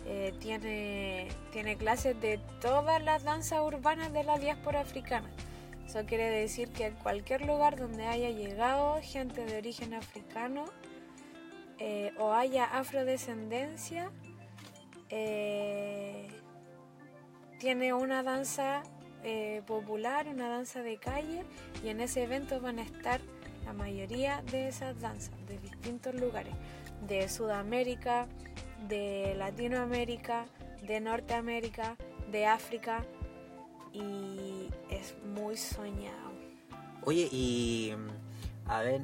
eh, 0.08 0.34
tiene, 0.40 1.28
tiene 1.54 1.78
clases 1.78 2.20
de 2.20 2.40
todas 2.60 3.04
las 3.04 3.24
danzas 3.24 3.62
urbanas 3.62 4.12
de 4.12 4.24
la 4.24 4.40
diáspora 4.40 4.82
africana. 4.82 5.30
Eso 5.86 6.06
quiere 6.06 6.30
decir 6.30 6.70
que 6.70 6.88
en 6.88 6.96
cualquier 6.96 7.46
lugar 7.46 7.80
donde 7.80 8.06
haya 8.06 8.30
llegado 8.32 9.00
gente 9.02 9.46
de 9.46 9.58
origen 9.58 9.94
africano 9.94 10.66
eh, 11.78 12.12
o 12.18 12.34
haya 12.34 12.66
afrodescendencia, 12.66 14.12
eh, 15.10 16.28
tiene 17.60 17.94
una 17.94 18.24
danza 18.24 18.84
eh, 19.24 19.62
popular, 19.66 20.28
una 20.28 20.50
danza 20.50 20.82
de 20.82 20.98
calle 20.98 21.44
y 21.84 21.90
en 21.90 22.00
ese 22.00 22.24
evento 22.24 22.62
van 22.62 22.80
a 22.80 22.84
estar 22.84 23.20
la 23.66 23.74
mayoría 23.74 24.42
de 24.52 24.70
esas 24.70 25.00
danzas 25.02 25.36
de 25.48 25.58
distintos 25.60 26.16
lugares, 26.16 26.54
de 27.08 27.28
Sudamérica, 27.28 28.28
de 28.88 29.36
Latinoamérica, 29.38 30.46
de 30.88 31.00
Norteamérica, 31.02 31.98
de 32.32 32.46
África 32.46 33.06
y 33.92 34.70
es 34.90 35.16
muy 35.36 35.58
soñado. 35.58 36.32
Oye, 37.04 37.28
y 37.32 37.94
a 38.68 38.82
ver, 38.82 39.02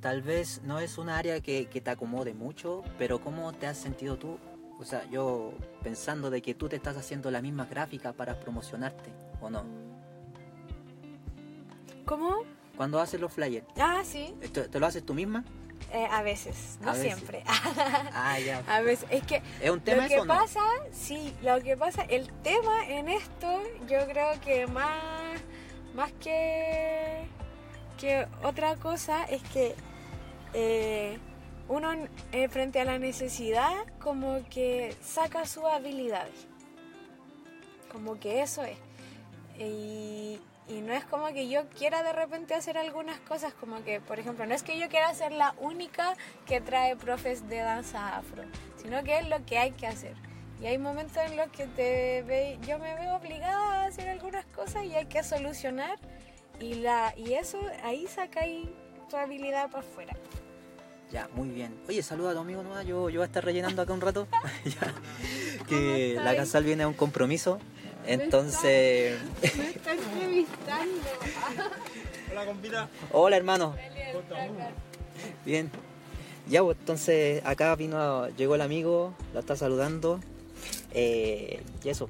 tal 0.00 0.22
vez 0.22 0.62
no 0.62 0.78
es 0.78 0.96
un 0.98 1.08
área 1.08 1.40
que 1.40 1.66
te 1.66 1.90
acomode 1.90 2.34
mucho, 2.34 2.84
pero 2.98 3.20
¿cómo 3.20 3.52
te 3.52 3.66
has 3.66 3.78
sentido 3.78 4.16
tú? 4.16 4.38
O 4.80 4.84
sea, 4.84 5.04
yo 5.10 5.52
pensando 5.82 6.30
de 6.30 6.40
que 6.40 6.54
tú 6.54 6.68
te 6.68 6.76
estás 6.76 6.96
haciendo 6.96 7.30
la 7.30 7.42
misma 7.42 7.66
gráfica 7.66 8.12
para 8.12 8.38
promocionarte, 8.38 9.10
¿o 9.40 9.50
no? 9.50 9.64
¿Cómo? 12.04 12.42
Cuando 12.76 13.00
haces 13.00 13.20
los 13.20 13.32
flyers, 13.32 13.66
Ah, 13.78 14.02
sí, 14.04 14.34
¿te, 14.52 14.68
te 14.68 14.80
lo 14.80 14.86
haces 14.86 15.04
tú 15.04 15.14
misma? 15.14 15.44
eh, 15.92 16.06
a 16.10 16.22
veces, 16.22 16.78
no 16.82 16.90
A 16.90 16.92
veces. 16.92 17.14
siempre. 17.14 17.42
Ah, 18.12 18.38
ya. 18.38 18.62
a 18.68 18.80
veces, 18.82 19.08
es 19.10 19.22
que 19.24 19.42
¿Es 19.60 19.70
un 19.70 19.80
tema 19.80 20.02
lo 20.02 20.08
que 20.08 20.16
no? 20.18 20.26
pasa, 20.26 20.60
sí, 20.92 21.34
lo 21.42 21.60
que 21.60 21.76
pasa, 21.76 22.02
el 22.02 22.30
tema 22.42 22.86
en 22.88 23.08
esto, 23.08 23.60
yo 23.88 24.06
creo 24.06 24.40
que 24.40 24.66
más, 24.66 25.40
más 25.94 26.12
que, 26.20 27.24
que 27.98 28.26
otra 28.42 28.76
cosa 28.76 29.24
es 29.24 29.42
que 29.44 29.74
eh, 30.54 31.18
uno 31.68 31.90
eh, 32.32 32.48
frente 32.48 32.80
a 32.80 32.84
la 32.84 32.98
necesidad 32.98 33.72
como 34.00 34.40
que 34.50 34.94
saca 35.02 35.46
sus 35.46 35.64
habilidades. 35.64 36.46
Como 37.92 38.18
que 38.18 38.42
eso 38.42 38.62
es. 38.64 38.78
Y, 39.58 40.40
y 40.68 40.80
no 40.82 40.92
es 40.92 41.04
como 41.04 41.28
que 41.28 41.48
yo 41.48 41.68
quiera 41.70 42.02
de 42.02 42.12
repente 42.12 42.54
hacer 42.54 42.76
algunas 42.76 43.18
cosas, 43.20 43.54
como 43.54 43.82
que, 43.84 44.00
por 44.00 44.18
ejemplo, 44.18 44.46
no 44.46 44.54
es 44.54 44.62
que 44.62 44.78
yo 44.78 44.88
quiera 44.88 45.12
ser 45.14 45.32
la 45.32 45.54
única 45.58 46.14
que 46.46 46.60
trae 46.60 46.96
profes 46.96 47.48
de 47.48 47.58
danza 47.58 48.16
afro, 48.16 48.44
sino 48.76 49.02
que 49.02 49.18
es 49.18 49.28
lo 49.28 49.44
que 49.46 49.58
hay 49.58 49.72
que 49.72 49.86
hacer. 49.86 50.14
Y 50.60 50.66
hay 50.66 50.78
momentos 50.78 51.16
en 51.18 51.36
los 51.36 51.48
que 51.48 51.66
te 51.66 52.22
ve, 52.22 52.58
yo 52.66 52.78
me 52.78 52.94
veo 52.94 53.16
obligada 53.16 53.82
a 53.82 53.86
hacer 53.86 54.08
algunas 54.08 54.44
cosas 54.46 54.84
y 54.84 54.94
hay 54.94 55.06
que 55.06 55.22
solucionar. 55.22 55.98
Y, 56.60 56.74
la, 56.74 57.14
y 57.16 57.34
eso, 57.34 57.60
ahí 57.84 58.06
sacáis 58.08 58.68
tu 59.08 59.16
habilidad 59.16 59.70
para 59.70 59.84
afuera. 59.86 60.16
Ya, 61.12 61.28
muy 61.34 61.48
bien. 61.48 61.74
Oye, 61.88 62.02
saluda 62.02 62.30
a 62.30 62.34
tu 62.34 62.40
amigo 62.40 62.62
nueva, 62.62 62.82
yo, 62.82 63.08
yo 63.08 63.20
voy 63.20 63.24
a 63.24 63.26
estar 63.26 63.44
rellenando 63.44 63.80
acá 63.82 63.92
un 63.92 64.00
rato. 64.00 64.26
Ya. 64.64 64.94
Que 65.66 66.12
¿Cómo 66.14 66.24
la 66.24 66.36
casal 66.36 66.64
viene 66.64 66.82
a 66.84 66.88
un 66.88 66.94
compromiso. 66.94 67.58
Entonces, 68.06 69.18
Me 69.42 69.70
está 69.70 69.92
entrevistando. 69.92 70.94
Hola, 72.30 72.46
compita. 72.46 72.88
hola 73.12 73.36
hermano. 73.36 73.74
Bien. 75.44 75.70
Ya, 76.48 76.62
pues 76.62 76.78
entonces 76.78 77.42
acá 77.44 77.74
vino, 77.74 78.28
llegó 78.30 78.54
el 78.54 78.60
amigo, 78.62 79.12
lo 79.34 79.40
está 79.40 79.56
saludando. 79.56 80.20
Eh, 80.92 81.62
y 81.84 81.88
eso. 81.88 82.08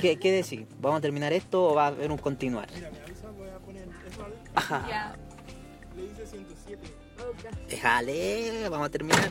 ¿Qué, 0.00 0.18
¿Qué 0.18 0.30
decir? 0.30 0.66
¿Vamos 0.80 0.98
a 0.98 1.00
terminar 1.00 1.32
esto 1.32 1.64
o 1.70 1.74
va 1.74 1.84
a 1.84 1.86
haber 1.88 2.10
un 2.12 2.18
continuar? 2.18 2.68
Mira, 2.74 2.90
me 2.90 3.00
avisa, 3.00 3.30
voy 3.30 3.48
a 3.48 3.58
poner. 3.58 3.88
Ajá. 4.54 4.86
Ya, 4.88 5.16
Déjale, 7.68 8.68
vamos 8.68 8.88
a 8.88 8.90
terminar. 8.90 9.30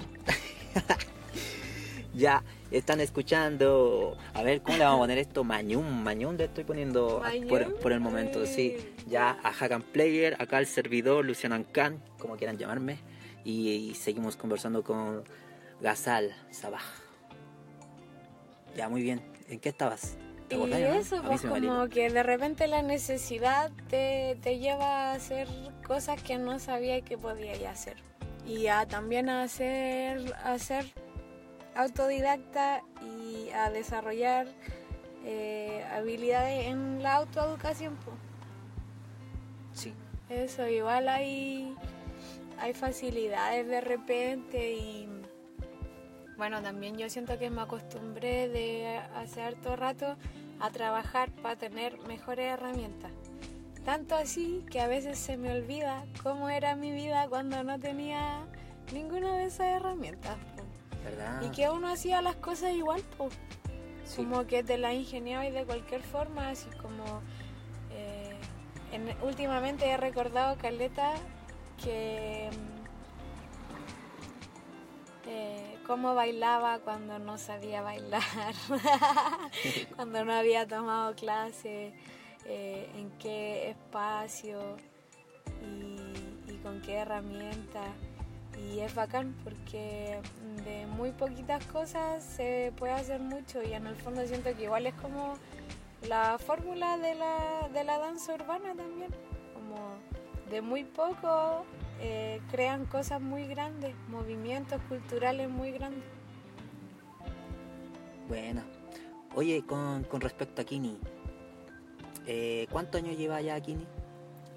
ya, 2.13 2.43
están 2.71 3.01
escuchando. 3.01 4.17
A 4.33 4.43
ver, 4.43 4.61
¿cómo 4.61 4.77
le 4.77 4.83
vamos 4.83 4.99
a 4.99 5.03
poner 5.03 5.17
esto? 5.17 5.43
Mañún, 5.43 6.03
Mañún 6.03 6.37
le 6.37 6.45
estoy 6.45 6.63
poniendo 6.63 7.21
por, 7.47 7.75
por 7.75 7.91
el 7.91 7.99
momento, 7.99 8.45
sí. 8.45 8.77
Ya 9.07 9.37
a 9.43 9.49
Hagan 9.49 9.81
Player, 9.81 10.35
acá 10.39 10.59
el 10.59 10.67
servidor, 10.67 11.25
Luciano 11.25 11.55
Ancan, 11.55 12.01
como 12.17 12.37
quieran 12.37 12.57
llamarme. 12.57 12.99
Y, 13.43 13.69
y 13.69 13.95
seguimos 13.95 14.35
conversando 14.35 14.83
con 14.83 15.23
Gazal 15.81 16.35
Sabaj. 16.51 16.83
Ya, 18.75 18.89
muy 18.89 19.01
bien. 19.01 19.21
¿En 19.49 19.59
qué 19.59 19.69
estabas? 19.69 20.17
¿Te 20.49 20.55
Y 20.55 20.57
acordás, 20.57 21.05
eso, 21.05 21.21
pues 21.23 21.41
como 21.43 21.87
que 21.89 22.09
de 22.09 22.23
repente 22.23 22.67
la 22.67 22.81
necesidad 22.81 23.71
te, 23.87 24.37
te 24.41 24.57
lleva 24.57 25.11
a 25.11 25.13
hacer 25.13 25.47
cosas 25.85 26.21
que 26.21 26.37
no 26.37 26.59
sabía 26.59 27.01
que 27.01 27.17
podía 27.17 27.69
hacer. 27.69 27.97
Y 28.47 28.67
a 28.67 28.87
también 28.87 29.29
a 29.29 29.43
hacer, 29.43 30.33
a 30.43 30.57
ser 30.57 30.85
autodidacta 31.75 32.81
y 33.01 33.49
a 33.51 33.69
desarrollar 33.69 34.47
eh, 35.23 35.85
habilidades 35.91 36.67
en 36.67 37.03
la 37.03 37.15
autoeducación. 37.15 37.95
pues. 37.97 38.17
Sí. 39.73 39.93
Eso, 40.29 40.67
igual 40.67 41.09
hay, 41.09 41.75
hay 42.57 42.73
facilidades 42.73 43.67
de 43.67 43.81
repente 43.81 44.73
y 44.73 45.07
bueno, 46.39 46.61
también 46.63 46.97
yo 46.97 47.09
siento 47.09 47.37
que 47.37 47.49
me 47.51 47.61
acostumbré 47.61 48.47
de 48.47 48.97
hace 49.15 49.41
harto 49.43 49.75
rato 49.75 50.15
a 50.59 50.69
trabajar 50.71 51.29
para 51.43 51.57
tener 51.57 51.99
mejores 52.07 52.45
herramientas. 52.53 53.11
Tanto 53.85 54.15
así 54.15 54.65
que 54.71 54.79
a 54.81 54.87
veces 54.87 55.19
se 55.19 55.35
me 55.37 55.51
olvida 55.51 56.05
cómo 56.23 56.49
era 56.49 56.75
mi 56.75 56.91
vida 56.91 57.27
cuando 57.29 57.63
no 57.63 57.77
tenía 57.79 58.45
ninguna 58.93 59.35
de 59.37 59.45
esas 59.45 59.67
herramientas. 59.67 60.37
¿Verdad? 61.03 61.41
Y 61.43 61.49
que 61.49 61.69
uno 61.69 61.89
hacía 61.89 62.21
las 62.21 62.35
cosas 62.37 62.71
igual, 62.73 63.01
po. 63.17 63.29
Sí. 64.05 64.15
como 64.23 64.47
que 64.47 64.63
te 64.63 64.77
la 64.79 64.93
ingeniaba 64.93 65.45
y 65.45 65.51
de 65.51 65.65
cualquier 65.65 66.01
forma, 66.01 66.49
así 66.49 66.67
como 66.81 67.03
eh, 67.91 68.33
en- 68.91 69.15
últimamente 69.23 69.87
he 69.87 69.97
recordado 69.97 70.57
Caleta 70.57 71.13
que 71.83 72.49
eh, 75.27 75.77
cómo 75.89 76.13
bailaba 76.13 76.77
cuando 76.77 77.17
no 77.17 77.39
sabía 77.39 77.81
bailar, 77.81 78.21
cuando 79.95 80.23
no 80.23 80.33
había 80.33 80.67
tomado 80.67 81.15
clase, 81.15 81.93
eh, 82.45 82.87
en 82.95 83.09
qué 83.17 83.71
espacio 83.71 84.77
y, 86.47 86.53
con 86.57 86.79
qué 86.83 86.97
herramienta. 86.97 87.81
Y 88.55 88.81
es 88.81 88.93
bacán 88.93 89.35
porque 89.43 90.21
de 90.63 90.85
muy 90.85 91.11
poquitas 91.11 91.65
cosas 91.65 92.23
se 92.23 92.71
puede 92.77 92.93
hacer 92.93 93.19
mucho 93.19 93.63
y 93.63 93.73
en 93.73 93.87
el 93.87 93.95
fondo 93.95 94.23
siento 94.27 94.55
que 94.55 94.65
igual 94.65 94.85
es 94.85 94.93
como 94.93 95.39
la 96.07 96.37
fórmula 96.37 96.99
de 96.99 97.15
la, 97.15 97.67
de 97.73 97.83
la 97.83 97.97
danza 97.97 98.35
urbana 98.35 98.75
también. 98.75 99.09
Como 99.55 99.95
de 100.51 100.61
muy 100.61 100.83
poco 100.83 101.65
eh, 101.99 102.41
crean 102.51 102.85
cosas 102.85 103.21
muy 103.21 103.45
grandes, 103.47 103.93
movimientos 104.09 104.81
culturales 104.89 105.49
muy 105.49 105.71
grandes. 105.71 106.03
Bueno. 108.27 108.61
Oye, 109.35 109.63
con, 109.65 110.03
con 110.05 110.21
respecto 110.21 110.61
a 110.61 110.65
Kini, 110.65 110.97
eh, 112.25 112.67
¿cuántos 112.71 113.01
años 113.01 113.15
lleva 113.17 113.41
ya 113.41 113.59
Kini? 113.61 113.85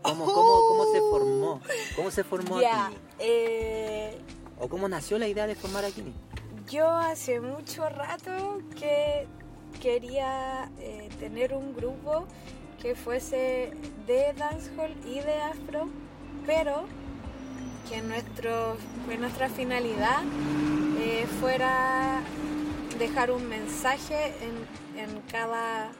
¿Cómo, 0.02 0.24
cómo, 0.24 0.68
cómo 0.68 0.84
se 0.92 0.98
formó? 1.00 1.60
¿Cómo 1.96 2.10
se 2.10 2.24
formó 2.24 2.60
Ya, 2.60 2.88
Kini? 2.88 3.00
eh, 3.18 4.18
¿O 4.58 4.68
cómo 4.68 4.88
nació 4.88 5.18
la 5.18 5.28
idea 5.28 5.46
de 5.46 5.54
formar 5.54 5.84
a 5.84 5.90
Kini? 5.90 6.12
yo 6.70 6.88
hace 6.88 7.40
mucho 7.40 7.86
rato 7.88 8.60
que 8.78 9.26
quería 9.80 10.70
eh, 10.78 11.08
tener 11.18 11.52
un 11.54 11.74
grupo 11.74 12.24
que 12.80 12.94
fuese 12.94 13.72
de 14.06 14.32
dancehall 14.38 14.94
y 15.04 15.20
de 15.20 15.42
afro, 15.42 15.88
pero 16.46 16.84
que 17.92 18.00
nuestro, 18.00 18.78
que 19.06 19.18
nuestra 19.18 19.50
finalidad 19.50 20.22
eh, 20.98 21.26
fuera 21.40 22.22
dejar 22.98 23.30
un 23.30 23.46
mensaje 23.50 24.32
en, 24.40 24.98
en 24.98 25.20
cada 25.30 25.90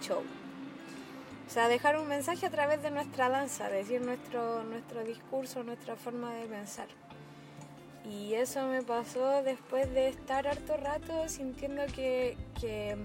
show. 0.00 0.20
O 0.20 1.50
sea, 1.50 1.66
dejar 1.66 1.98
un 1.98 2.06
mensaje 2.06 2.46
a 2.46 2.50
través 2.50 2.80
de 2.82 2.92
nuestra 2.92 3.28
danza, 3.28 3.68
decir 3.68 4.00
nuestro, 4.02 4.62
nuestro 4.62 5.02
discurso, 5.02 5.64
nuestra 5.64 5.96
forma 5.96 6.32
de 6.32 6.46
pensar. 6.46 6.86
Y 8.04 8.34
eso 8.34 8.64
me 8.68 8.82
pasó 8.82 9.42
después 9.42 9.92
de 9.92 10.08
estar 10.08 10.46
harto 10.46 10.76
rato 10.76 11.28
sintiendo 11.28 11.82
que, 11.92 12.36
que 12.60 12.96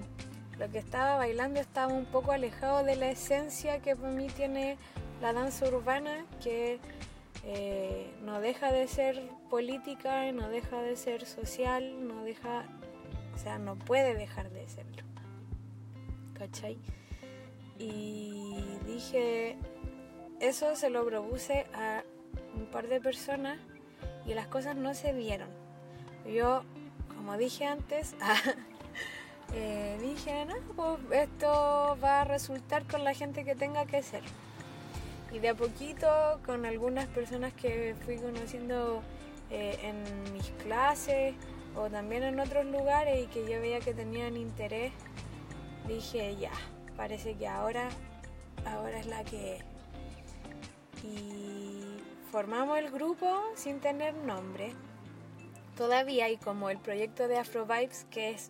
lo 0.60 0.70
que 0.70 0.77
estaba 0.77 1.17
bailando 1.17 1.60
estaba 1.60 1.91
un 1.91 2.06
poco 2.06 2.34
alejado 2.34 2.84
de 2.84 2.98
la 2.98 3.10
esencia 3.10 3.79
que 3.79 3.96
para 3.96 4.12
mí 4.12 4.27
tiene 4.27 4.77
la 5.22 5.34
danza 5.34 5.67
urbana, 5.67 6.24
que 6.44 6.79
eh, 7.44 8.13
no 8.24 8.39
deja 8.41 8.72
de 8.72 8.88
ser 8.88 9.22
política, 9.50 10.32
no 10.32 10.50
deja 10.50 10.82
de 10.82 10.96
ser 10.96 11.25
social, 11.25 12.08
no 12.08 12.24
deja, 12.24 12.65
o 13.34 13.38
sea, 13.38 13.58
no 13.58 13.75
puede 13.77 14.15
dejar 14.15 14.50
de 14.50 14.67
serlo. 14.67 15.03
¿Cachai? 16.34 16.77
Y 17.79 18.56
dije, 18.86 19.58
eso 20.39 20.75
se 20.75 20.89
lo 20.89 21.06
propuse 21.06 21.65
a 21.74 22.03
un 22.56 22.65
par 22.65 22.88
de 22.88 23.00
personas 23.00 23.60
y 24.25 24.34
las 24.34 24.48
cosas 24.48 24.75
no 24.75 24.94
se 24.94 25.13
dieron. 25.13 25.50
Yo, 26.25 26.63
como 27.15 27.38
dije 27.38 27.65
antes, 27.65 28.15
eh, 29.53 29.98
dije, 30.01 30.46
no, 30.46 30.56
pues 30.75 31.29
esto 31.29 31.98
va 32.03 32.22
a 32.22 32.24
resultar 32.25 32.86
con 32.88 33.03
la 33.03 33.13
gente 33.13 33.46
que 33.46 33.56
tenga 33.56 33.86
que 33.86 34.03
ser. 34.03 34.24
Y 35.38 35.39
de 35.39 35.50
a 35.50 35.53
poquito, 35.53 36.08
con 36.48 36.65
algunas 36.65 37.06
personas 37.10 37.53
que 37.53 37.94
fui 38.03 38.15
conociendo 38.17 39.03
eh, 39.51 39.77
en 39.84 40.34
mis 40.34 40.50
clases 40.63 41.36
o 41.75 41.91
también 41.91 42.24
en 42.24 42.39
otros 42.39 42.65
lugares 42.65 43.24
y 43.24 43.27
que 43.27 43.41
yo 43.41 43.62
veía 43.62 43.79
que 43.79 43.94
tenían 43.94 44.36
interés, 44.36 44.94
dije, 45.88 46.36
ya, 46.38 46.53
parece 46.96 47.36
que 47.36 47.48
ahora, 47.48 47.88
ahora 48.65 48.98
es 48.98 49.06
la 49.06 49.24
que 49.25 49.58
es. 49.58 49.63
Y 51.04 51.84
formamos 52.32 52.80
el 52.80 52.89
grupo 52.89 53.28
sin 53.54 53.80
tener 53.80 54.15
nombre 54.15 54.73
todavía 55.76 56.30
y 56.30 56.38
como 56.38 56.71
el 56.71 56.80
proyecto 56.80 57.28
de 57.28 57.38
Afro 57.38 57.67
Vibes, 57.67 58.08
que 58.10 58.32
es 58.32 58.50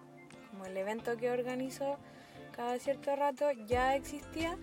como 0.52 0.66
el 0.66 0.78
evento 0.78 1.18
que 1.18 1.32
organizo 1.32 1.98
cada 2.56 2.80
cierto 2.80 3.14
rato, 3.18 3.52
ya 3.68 3.94
existía, 3.98 4.58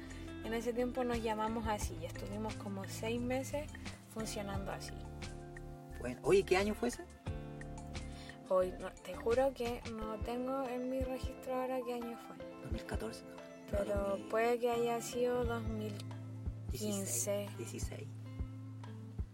en 0.44 0.54
ese 0.54 0.72
tiempo 0.72 1.04
nos 1.04 1.22
llamamos 1.22 1.66
así 1.66 1.96
y 2.00 2.06
estuvimos 2.06 2.54
como 2.56 2.84
seis 2.86 3.20
meses 3.20 3.68
funcionando 4.12 4.72
así. 4.72 4.94
Bueno, 6.00 6.20
oye, 6.22 6.42
¿qué 6.44 6.56
año 6.56 6.74
fue 6.74 6.88
ese? 6.88 7.04
Hoy 8.48 8.72
no- 8.78 8.90
te 9.02 9.14
juro 9.14 9.52
que 9.54 9.80
no 9.96 10.16
tengo 10.18 10.62
en 10.68 10.90
mi 10.90 11.00
registro 11.00 11.54
ahora 11.54 11.78
qué 11.84 11.94
año 11.94 12.16
fue, 12.26 12.36
2014. 12.64 13.24
no, 13.24 13.30
pero 13.70 13.84
2016, 13.94 14.30
puede 14.30 14.58
que 14.58 14.70
haya 14.70 15.00
sido 15.00 15.44
2015, 15.44 17.48
16, 17.58 18.06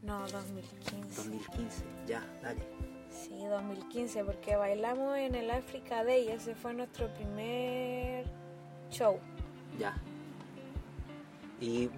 no 0.02 0.20
2015. 0.28 1.16
2015. 1.16 1.84
Ya, 2.06 2.24
dale. 2.42 2.62
Sí, 3.10 3.44
2015, 3.46 4.24
porque 4.24 4.54
bailamos 4.56 5.18
en 5.18 5.34
el 5.34 5.50
Africa 5.50 6.04
Day, 6.04 6.28
ese 6.28 6.54
fue 6.54 6.72
nuestro 6.72 7.12
primer 7.14 8.24
show. 8.90 9.18
Ya. 9.78 10.00
Y, 11.60 11.90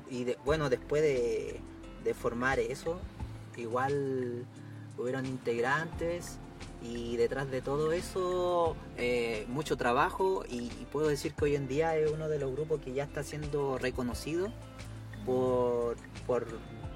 bueno, 0.44 0.68
después 0.70 1.03
de, 1.03 1.61
de 2.03 2.14
formar 2.14 2.59
eso, 2.59 3.01
igual 3.57 4.44
hubieron 4.98 5.27
integrantes 5.27 6.38
y 6.83 7.16
detrás 7.16 7.51
de 7.51 7.62
todo 7.62 7.92
eso 7.92 8.77
eh, 8.96 9.46
mucho 9.48 9.77
trabajo 9.77 10.44
y, 10.48 10.64
y 10.64 10.87
puedo 10.90 11.09
decir 11.09 11.33
que 11.35 11.44
hoy 11.44 11.57
en 11.57 11.68
día 11.68 11.96
es 11.96 12.11
uno 12.11 12.29
de 12.29 12.38
los 12.38 12.53
grupos 12.53 12.81
que 12.81 12.92
ya 12.92 13.05
está 13.05 13.22
siendo 13.22 13.79
reconocido 13.79 14.53
por, 15.25 15.96
por, 16.27 16.46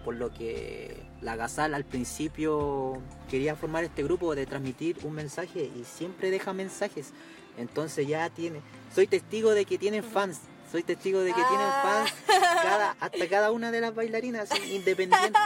por 0.05 0.15
lo 0.17 0.33
que 0.33 1.03
la 1.21 1.37
Gazal 1.37 1.75
al 1.75 1.85
principio 1.85 2.99
quería 3.31 3.57
formar 3.57 3.85
este 3.85 4.03
grupo 4.03 4.35
de 4.35 4.47
transmitir 4.47 4.99
un 5.05 5.15
mensaje 5.15 5.71
y 5.75 5.85
siempre 5.85 6.31
deja 6.31 6.53
mensajes. 6.53 7.13
Entonces 7.57 8.07
ya 8.07 8.29
tiene, 8.29 8.61
soy 8.95 9.07
testigo 9.07 9.53
de 9.53 9.65
que 9.65 9.79
tienen 9.79 10.05
fans, 10.05 10.41
soy 10.71 10.83
testigo 10.83 11.21
de 11.21 11.31
que 11.33 11.43
tienen 11.43 11.67
Ah. 11.69 12.05
fans 12.07 12.15
cada, 12.63 12.91
hasta 13.01 13.29
cada 13.29 13.51
una 13.51 13.71
de 13.71 13.81
las 13.81 13.95
bailarinas 13.95 14.49
independientes. 14.69 15.43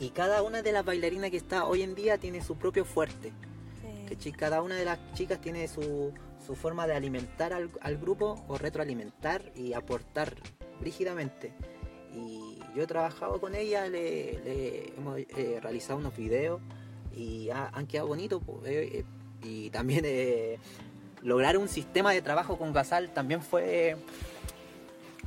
Y 0.00 0.10
cada 0.10 0.42
una 0.42 0.62
de 0.62 0.72
las 0.72 0.84
bailarinas 0.84 1.30
que 1.30 1.36
está 1.36 1.66
hoy 1.66 1.82
en 1.82 1.94
día 1.94 2.18
tiene 2.18 2.42
su 2.42 2.56
propio 2.56 2.84
fuerte. 2.84 3.32
Cada 4.36 4.60
una 4.62 4.74
de 4.76 4.84
las 4.84 4.98
chicas 5.14 5.40
tiene 5.40 5.66
su, 5.68 6.12
su 6.44 6.54
forma 6.56 6.86
de 6.86 6.94
alimentar 6.94 7.52
al, 7.52 7.70
al 7.80 7.96
grupo 7.96 8.44
o 8.48 8.58
retroalimentar 8.58 9.52
y 9.54 9.72
aportar 9.72 10.34
rígidamente. 10.80 11.52
Y 12.12 12.58
yo 12.74 12.82
he 12.82 12.86
trabajado 12.86 13.40
con 13.40 13.54
ella, 13.54 13.86
le, 13.88 14.40
le 14.44 14.92
hemos 14.96 15.18
eh, 15.18 15.58
realizado 15.62 15.98
unos 16.00 16.16
videos 16.16 16.60
y 17.16 17.50
ha- 17.50 17.68
han 17.72 17.86
quedado 17.86 18.08
bonitos. 18.08 18.42
eh, 18.66 18.90
eh, 19.00 19.04
y 19.42 19.70
también 19.70 20.04
lograr 21.22 21.56
un 21.58 21.68
sistema 21.68 22.12
de 22.12 22.22
trabajo 22.22 22.56
con 22.56 22.72
Gasal 22.72 23.10
también 23.10 23.42
fue 23.42 23.96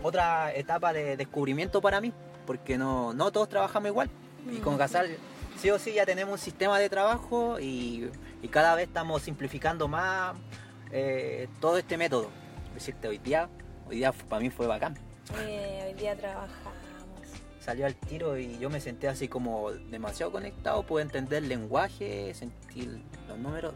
otra 0.02 0.54
etapa 0.54 0.94
de 0.94 1.18
descubrimiento 1.18 1.82
para 1.82 2.02
mí, 2.02 2.12
porque 2.46 2.78
no, 2.78 3.14
no 3.14 3.32
todos 3.32 3.50
trabajamos 3.50 3.90
igual. 3.90 4.10
Y 4.52 4.58
con 4.58 4.76
Mm. 4.76 4.78
Gasal 4.78 5.18
sí 5.58 5.70
o 5.70 5.80
sí 5.80 5.94
ya 5.94 6.06
tenemos 6.06 6.34
un 6.34 6.40
sistema 6.40 6.80
de 6.80 6.90
trabajo 6.90 7.60
y, 7.60 8.10
y 8.42 8.48
cada 8.50 8.76
vez 8.76 8.88
estamos 8.88 9.22
simplificando 9.22 9.88
más 9.88 10.36
eh, 10.92 11.48
todo 11.60 11.78
este 11.78 11.98
método. 11.98 12.30
Decirte, 12.74 13.08
hoy 13.08 13.20
día, 13.20 13.50
hoy 13.88 13.98
día 13.98 14.12
para 14.12 14.42
mí 14.42 14.50
fue 14.50 14.68
bacán. 14.68 14.98
Eh, 15.42 15.86
hoy 15.88 15.94
día 15.94 16.16
trabajamos. 16.16 16.74
Salió 17.60 17.86
al 17.86 17.96
tiro 17.96 18.38
y 18.38 18.58
yo 18.58 18.70
me 18.70 18.82
senté 18.82 19.08
así 19.08 19.30
como 19.30 19.72
demasiado 19.72 20.34
conectado, 20.34 20.84
pude 20.84 21.02
entender 21.04 21.44
el 21.44 21.50
lenguaje, 21.50 22.34
sentir 22.34 23.02
los 23.30 23.38
números 23.38 23.74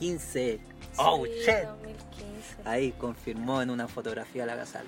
2015. 0.00 0.60
Oh, 0.98 1.24
Sí, 1.24 1.32
shit. 1.40 1.64
2015. 1.64 2.56
Ahí 2.64 2.92
confirmó 2.92 3.62
en 3.62 3.70
una 3.70 3.88
fotografía 3.88 4.46
la 4.46 4.56
Gasal. 4.56 4.86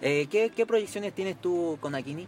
Eh, 0.00 0.26
¿qué, 0.30 0.50
qué 0.50 0.64
proyecciones 0.66 1.12
tienes 1.12 1.40
tú 1.40 1.76
con 1.80 1.94
Aquini? 1.94 2.26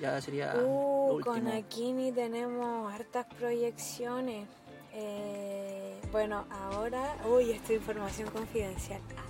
Ya 0.00 0.20
sería 0.20 0.54
Uh, 0.56 1.20
con 1.20 1.48
Aquini 1.48 2.12
tenemos 2.12 2.92
hartas 2.92 3.26
proyecciones. 3.38 4.48
Eh, 4.94 6.00
bueno, 6.10 6.44
ahora, 6.50 7.16
uy, 7.26 7.50
esta 7.50 7.72
información 7.72 8.28
confidencial. 8.30 9.00
Ah, 9.16 9.22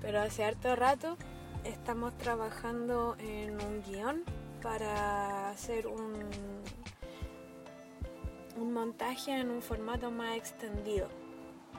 Pero 0.00 0.20
hace 0.20 0.44
harto 0.44 0.74
rato 0.76 1.16
estamos 1.64 2.16
trabajando 2.18 3.16
en 3.18 3.52
un 3.60 3.82
guion 3.82 4.24
para 4.62 5.50
hacer 5.50 5.86
un, 5.86 6.14
un 8.60 8.72
montaje 8.72 9.32
en 9.32 9.50
un 9.50 9.62
formato 9.62 10.10
más 10.10 10.36
extendido. 10.36 11.08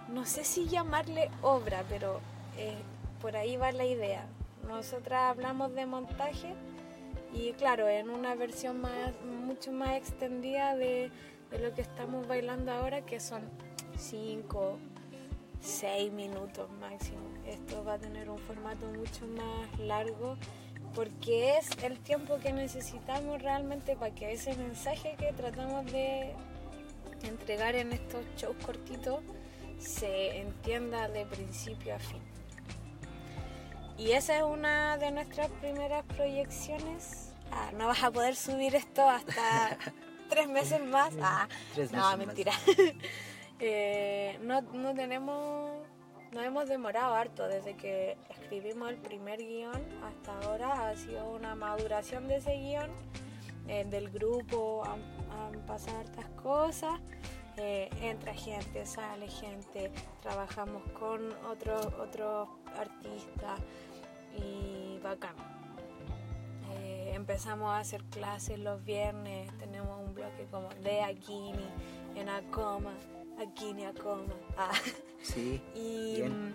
No 0.08 0.26
sé 0.26 0.44
si 0.44 0.68
llamarle 0.68 1.30
obra, 1.42 1.84
pero 1.90 2.20
eh, 2.58 2.78
por 3.22 3.36
ahí 3.36 3.58
va 3.58 3.72
la 3.72 3.86
idea. 3.86 4.26
Nosotras 4.68 5.22
hablamos 5.30 5.74
de 5.76 5.86
montaje 5.86 6.54
y 7.34 7.52
claro, 7.54 7.88
en 7.88 8.10
una 8.10 8.36
versión 8.36 8.82
más, 8.82 9.14
mucho 9.46 9.72
más 9.72 9.96
extendida 9.96 10.76
de, 10.76 11.12
de 11.52 11.60
lo 11.60 11.74
que 11.74 11.82
estamos 11.82 12.28
bailando 12.28 12.72
ahora, 12.72 13.06
que 13.06 13.20
son 13.20 13.42
5, 13.98 14.78
6 15.62 16.12
minutos 16.12 16.70
máximo. 16.80 17.20
Esto 17.46 17.84
va 17.84 17.94
a 17.94 18.00
tener 18.00 18.30
un 18.30 18.40
formato 18.40 18.86
mucho 18.88 19.28
más 19.28 19.80
largo 19.80 20.38
porque 20.96 21.58
es 21.58 21.70
el 21.84 22.00
tiempo 22.00 22.40
que 22.40 22.52
necesitamos 22.52 23.42
realmente 23.42 23.96
para 23.96 24.14
que 24.14 24.32
ese 24.32 24.56
mensaje 24.56 25.16
que 25.20 25.34
tratamos 25.34 25.86
de 25.92 26.34
entregar 27.24 27.76
en 27.76 27.94
estos 27.94 28.26
shows 28.38 28.56
cortitos 28.66 29.22
se 29.80 30.40
entienda 30.40 31.08
de 31.10 31.26
principio 31.26 31.96
a 31.96 32.00
fin. 32.00 32.22
Y 33.98 34.12
esa 34.12 34.38
es 34.38 34.44
una 34.44 34.98
de 34.98 35.12
nuestras 35.12 35.50
primeras 35.62 36.06
proyecciones. 36.06 37.34
Ah, 37.52 37.72
no 37.78 37.88
vas 37.88 38.02
a 38.04 38.12
poder 38.12 38.36
subir 38.36 38.76
esto 38.76 39.08
hasta 39.10 39.78
tres 40.30 40.48
meses 40.48 40.80
más. 40.86 41.14
Ah, 41.22 41.48
Tres 41.74 41.92
no, 41.92 41.98
meses 41.98 42.18
más. 42.18 42.28
mentira. 42.28 42.54
Eh, 43.62 44.40
no, 44.42 44.62
no 44.62 44.94
tenemos, 44.96 45.86
nos 46.32 46.46
hemos 46.46 46.70
demorado 46.70 47.14
harto 47.14 47.46
desde 47.50 47.76
que 47.76 48.16
escribimos 48.30 48.90
el 48.90 48.96
primer 48.96 49.38
guion 49.40 49.84
hasta 50.02 50.40
ahora. 50.48 50.88
Ha 50.90 50.96
sido 50.96 51.30
una 51.32 51.56
maduración 51.56 52.30
de 52.30 52.38
ese 52.38 52.54
guion, 52.56 52.90
eh, 53.68 53.84
del 53.84 54.12
grupo, 54.12 54.84
han 55.32 55.60
pasado 55.66 56.00
hartas 56.00 56.26
cosas. 56.42 57.00
Eh, 57.58 57.90
entra 58.02 58.34
gente, 58.34 58.86
sale 58.86 59.28
gente, 59.28 59.92
trabajamos 60.22 60.82
con 60.98 61.34
otros 61.52 61.88
otros 62.00 62.48
artistas 62.78 63.60
y 64.38 64.98
bacán. 65.04 65.36
Eh, 66.72 67.12
empezamos 67.16 67.70
a 67.72 67.80
hacer 67.80 68.04
clases 68.06 68.60
los 68.60 68.84
viernes, 68.86 69.52
tenemos 69.58 70.00
un 70.08 70.14
bloque 70.14 70.48
como 70.50 70.70
de 70.84 71.02
Aquini, 71.02 71.68
en 72.16 72.30
Acoma, 72.30 72.94
Aquini, 73.42 73.86
Acoma. 73.86 74.34
Ah. 74.58 74.72
Sí, 75.22 75.62
Y 75.76 76.16
Bien. 76.18 76.50
mm, 76.50 76.54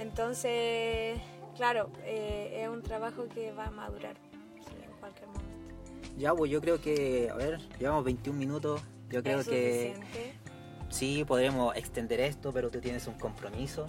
entonces, 0.00 1.20
claro, 1.56 1.90
eh, 2.02 2.62
es 2.62 2.68
un 2.68 2.82
trabajo 2.82 3.28
que 3.28 3.52
va 3.52 3.66
a 3.66 3.70
madurar 3.70 4.16
ya 6.20 6.34
pues 6.34 6.50
yo 6.50 6.60
creo 6.60 6.80
que, 6.80 7.30
a 7.30 7.34
ver, 7.34 7.58
llevamos 7.78 8.04
21 8.04 8.38
minutos. 8.38 8.82
Yo 9.08 9.22
creo 9.22 9.40
es 9.40 9.48
que 9.48 9.94
sí, 10.88 11.24
podremos 11.26 11.74
extender 11.76 12.20
esto, 12.20 12.52
pero 12.52 12.70
tú 12.70 12.80
tienes 12.80 13.06
un 13.06 13.14
compromiso. 13.14 13.86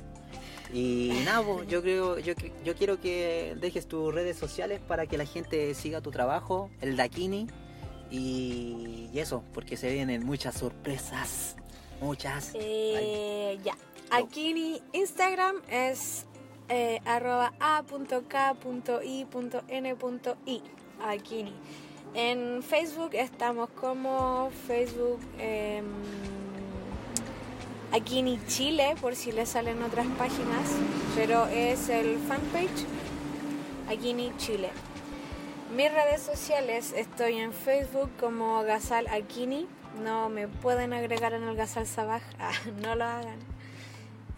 Y 0.73 1.11
nada, 1.25 1.45
pues, 1.45 1.67
yo 1.67 1.81
creo, 1.81 2.17
yo, 2.19 2.33
yo 2.63 2.75
quiero 2.75 2.99
que 2.99 3.55
dejes 3.59 3.87
tus 3.87 4.13
redes 4.13 4.37
sociales 4.37 4.79
para 4.79 5.05
que 5.05 5.17
la 5.17 5.25
gente 5.25 5.73
siga 5.73 6.01
tu 6.01 6.11
trabajo, 6.11 6.71
el 6.79 6.95
Dakini. 6.95 7.47
Y, 8.09 9.09
y 9.13 9.19
eso, 9.19 9.43
porque 9.53 9.77
se 9.77 9.91
vienen 9.91 10.25
muchas 10.25 10.55
sorpresas. 10.55 11.55
Muchas. 12.01 12.51
Eh, 12.55 13.59
ya. 13.63 13.77
Aquí 14.09 14.53
mi 14.53 14.81
Instagram 14.91 15.57
es 15.69 16.25
eh, 16.67 16.99
arroba 17.05 17.53
a.k.i.n.i. 17.59 17.93
Akini. 21.03 21.53
En 22.13 22.61
Facebook 22.61 23.11
estamos 23.13 23.69
como 23.69 24.51
Facebook 24.67 25.19
Akini 27.93 28.39
Chile, 28.47 28.95
por 29.01 29.15
si 29.15 29.31
le 29.31 29.45
salen 29.45 29.81
otras 29.83 30.07
páginas, 30.17 30.69
pero 31.15 31.45
es 31.47 31.89
el 31.89 32.17
fanpage 32.19 32.85
Akini 33.89 34.31
Chile. 34.37 34.69
Mis 35.75 35.91
redes 35.91 36.21
sociales 36.21 36.93
estoy 36.95 37.37
en 37.37 37.51
Facebook 37.53 38.09
como 38.19 38.63
Gazal 38.63 39.07
Akini. 39.07 39.67
No 40.03 40.29
me 40.29 40.47
pueden 40.47 40.93
agregar 40.93 41.33
en 41.33 41.43
el 41.43 41.55
Gazal 41.55 41.85
Sabaj, 41.85 42.21
ah, 42.39 42.51
no 42.81 42.95
lo 42.95 43.03
hagan. 43.03 43.39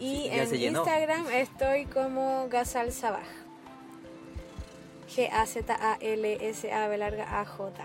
Y 0.00 0.30
Sí, 0.48 0.66
en. 0.66 0.76
Instagram 0.76 1.26
estoy 1.30 1.86
como 1.86 2.48
Gazal 2.48 2.92
Sabaj. 2.92 3.43
G-A-Z-A-L-S-A 5.14 6.88
B 6.88 6.98
larga 6.98 7.40
A-J. 7.40 7.84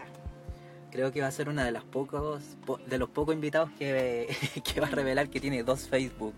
Creo 0.91 1.11
que 1.11 1.21
va 1.21 1.27
a 1.27 1.31
ser 1.31 1.49
una 1.49 1.63
de 1.63 1.71
las 1.71 1.83
pocos 1.83 2.41
po- 2.65 2.79
de 2.79 2.97
los 2.97 3.09
pocos 3.09 3.35
invitados 3.35 3.69
que, 3.77 4.35
que 4.73 4.81
va 4.81 4.87
a 4.87 4.89
revelar 4.89 5.29
que 5.29 5.39
tiene 5.39 5.61
dos 5.61 5.87
Facebook 5.87 6.33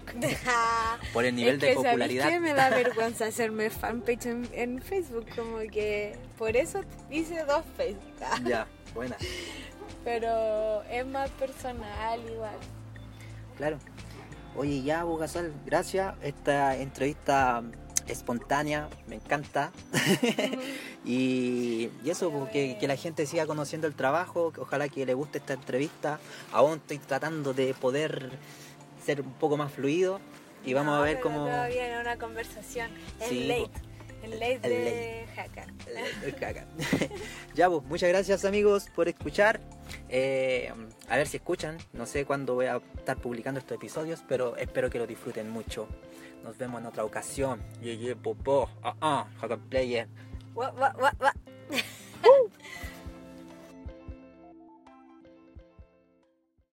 por 1.13 1.23
el 1.23 1.35
nivel 1.35 1.55
es 1.55 1.61
de 1.61 1.67
que, 1.67 1.73
¿sabéis 1.75 1.87
popularidad. 1.91 2.27
qué? 2.29 2.39
Me 2.41 2.53
da 2.53 2.69
vergüenza 2.71 3.27
hacerme 3.27 3.69
fanpage 3.69 4.25
en, 4.25 4.49
en 4.51 4.81
Facebook, 4.81 5.25
como 5.35 5.59
que 5.71 6.17
por 6.37 6.57
eso 6.57 6.81
hice 7.09 7.45
dos 7.45 7.63
Facebook. 7.77 8.03
Ya, 8.45 8.67
buena. 8.93 9.15
Pero 10.03 10.81
es 10.83 11.05
más 11.05 11.29
personal 11.31 12.19
igual. 12.29 12.55
Claro. 13.55 13.77
Oye, 14.57 14.81
ya, 14.81 15.05
Bogasal, 15.05 15.53
gracias. 15.65 16.13
Esta 16.21 16.75
entrevista 16.75 17.63
espontánea, 18.07 18.89
me 19.07 19.15
encanta. 19.15 19.71
y, 21.05 21.89
y 22.03 22.09
eso, 22.09 22.31
pues, 22.31 22.51
que, 22.51 22.77
que 22.79 22.87
la 22.87 22.95
gente 22.95 23.25
siga 23.25 23.45
conociendo 23.45 23.87
el 23.87 23.95
trabajo, 23.95 24.51
que 24.51 24.61
ojalá 24.61 24.89
que 24.89 25.05
le 25.05 25.13
guste 25.13 25.39
esta 25.39 25.53
entrevista. 25.53 26.19
Aún 26.51 26.77
estoy 26.77 26.99
tratando 26.99 27.53
de 27.53 27.73
poder 27.73 28.31
ser 29.05 29.21
un 29.21 29.33
poco 29.33 29.57
más 29.57 29.71
fluido 29.71 30.19
y 30.65 30.73
vamos 30.73 30.93
a 30.93 30.97
No, 30.97 31.03
ver 31.03 31.17
pero 31.17 31.23
cómo... 31.23 31.45
Todavía 31.45 31.93
en 31.93 32.01
una 32.01 32.17
conversación. 32.17 32.91
El 33.19 33.29
Sí, 33.29 33.47
late. 33.47 33.71
El 34.23 34.31
late 34.39 34.59
el 34.63 34.71
de 34.71 35.25
Haka. 35.35 35.65
ya, 37.55 37.69
pues, 37.69 37.83
muchas 37.85 38.09
gracias 38.09 38.45
amigos 38.45 38.87
por 38.95 39.07
escuchar. 39.07 39.59
Eh, 40.09 40.71
a 41.09 41.17
ver 41.17 41.27
si 41.27 41.37
escuchan. 41.37 41.77
No 41.93 42.05
sé 42.05 42.25
cuándo 42.25 42.53
voy 42.53 42.67
a 42.67 42.79
estar 42.97 43.17
publicando 43.17 43.59
estos 43.59 43.75
episodios, 43.75 44.23
pero 44.27 44.55
espero 44.57 44.89
que 44.91 44.99
lo 44.99 45.07
disfruten 45.07 45.49
mucho. 45.49 45.87
Nos 46.43 46.57
vemos 46.57 46.81
en 46.81 46.87
otra 46.87 47.03
ocasión. 47.03 47.61
Yeye, 47.81 48.15
popó. 48.15 48.69
Ah, 48.83 48.95
ah. 49.01 49.27
Player. 49.69 50.07
Eh. 50.07 51.83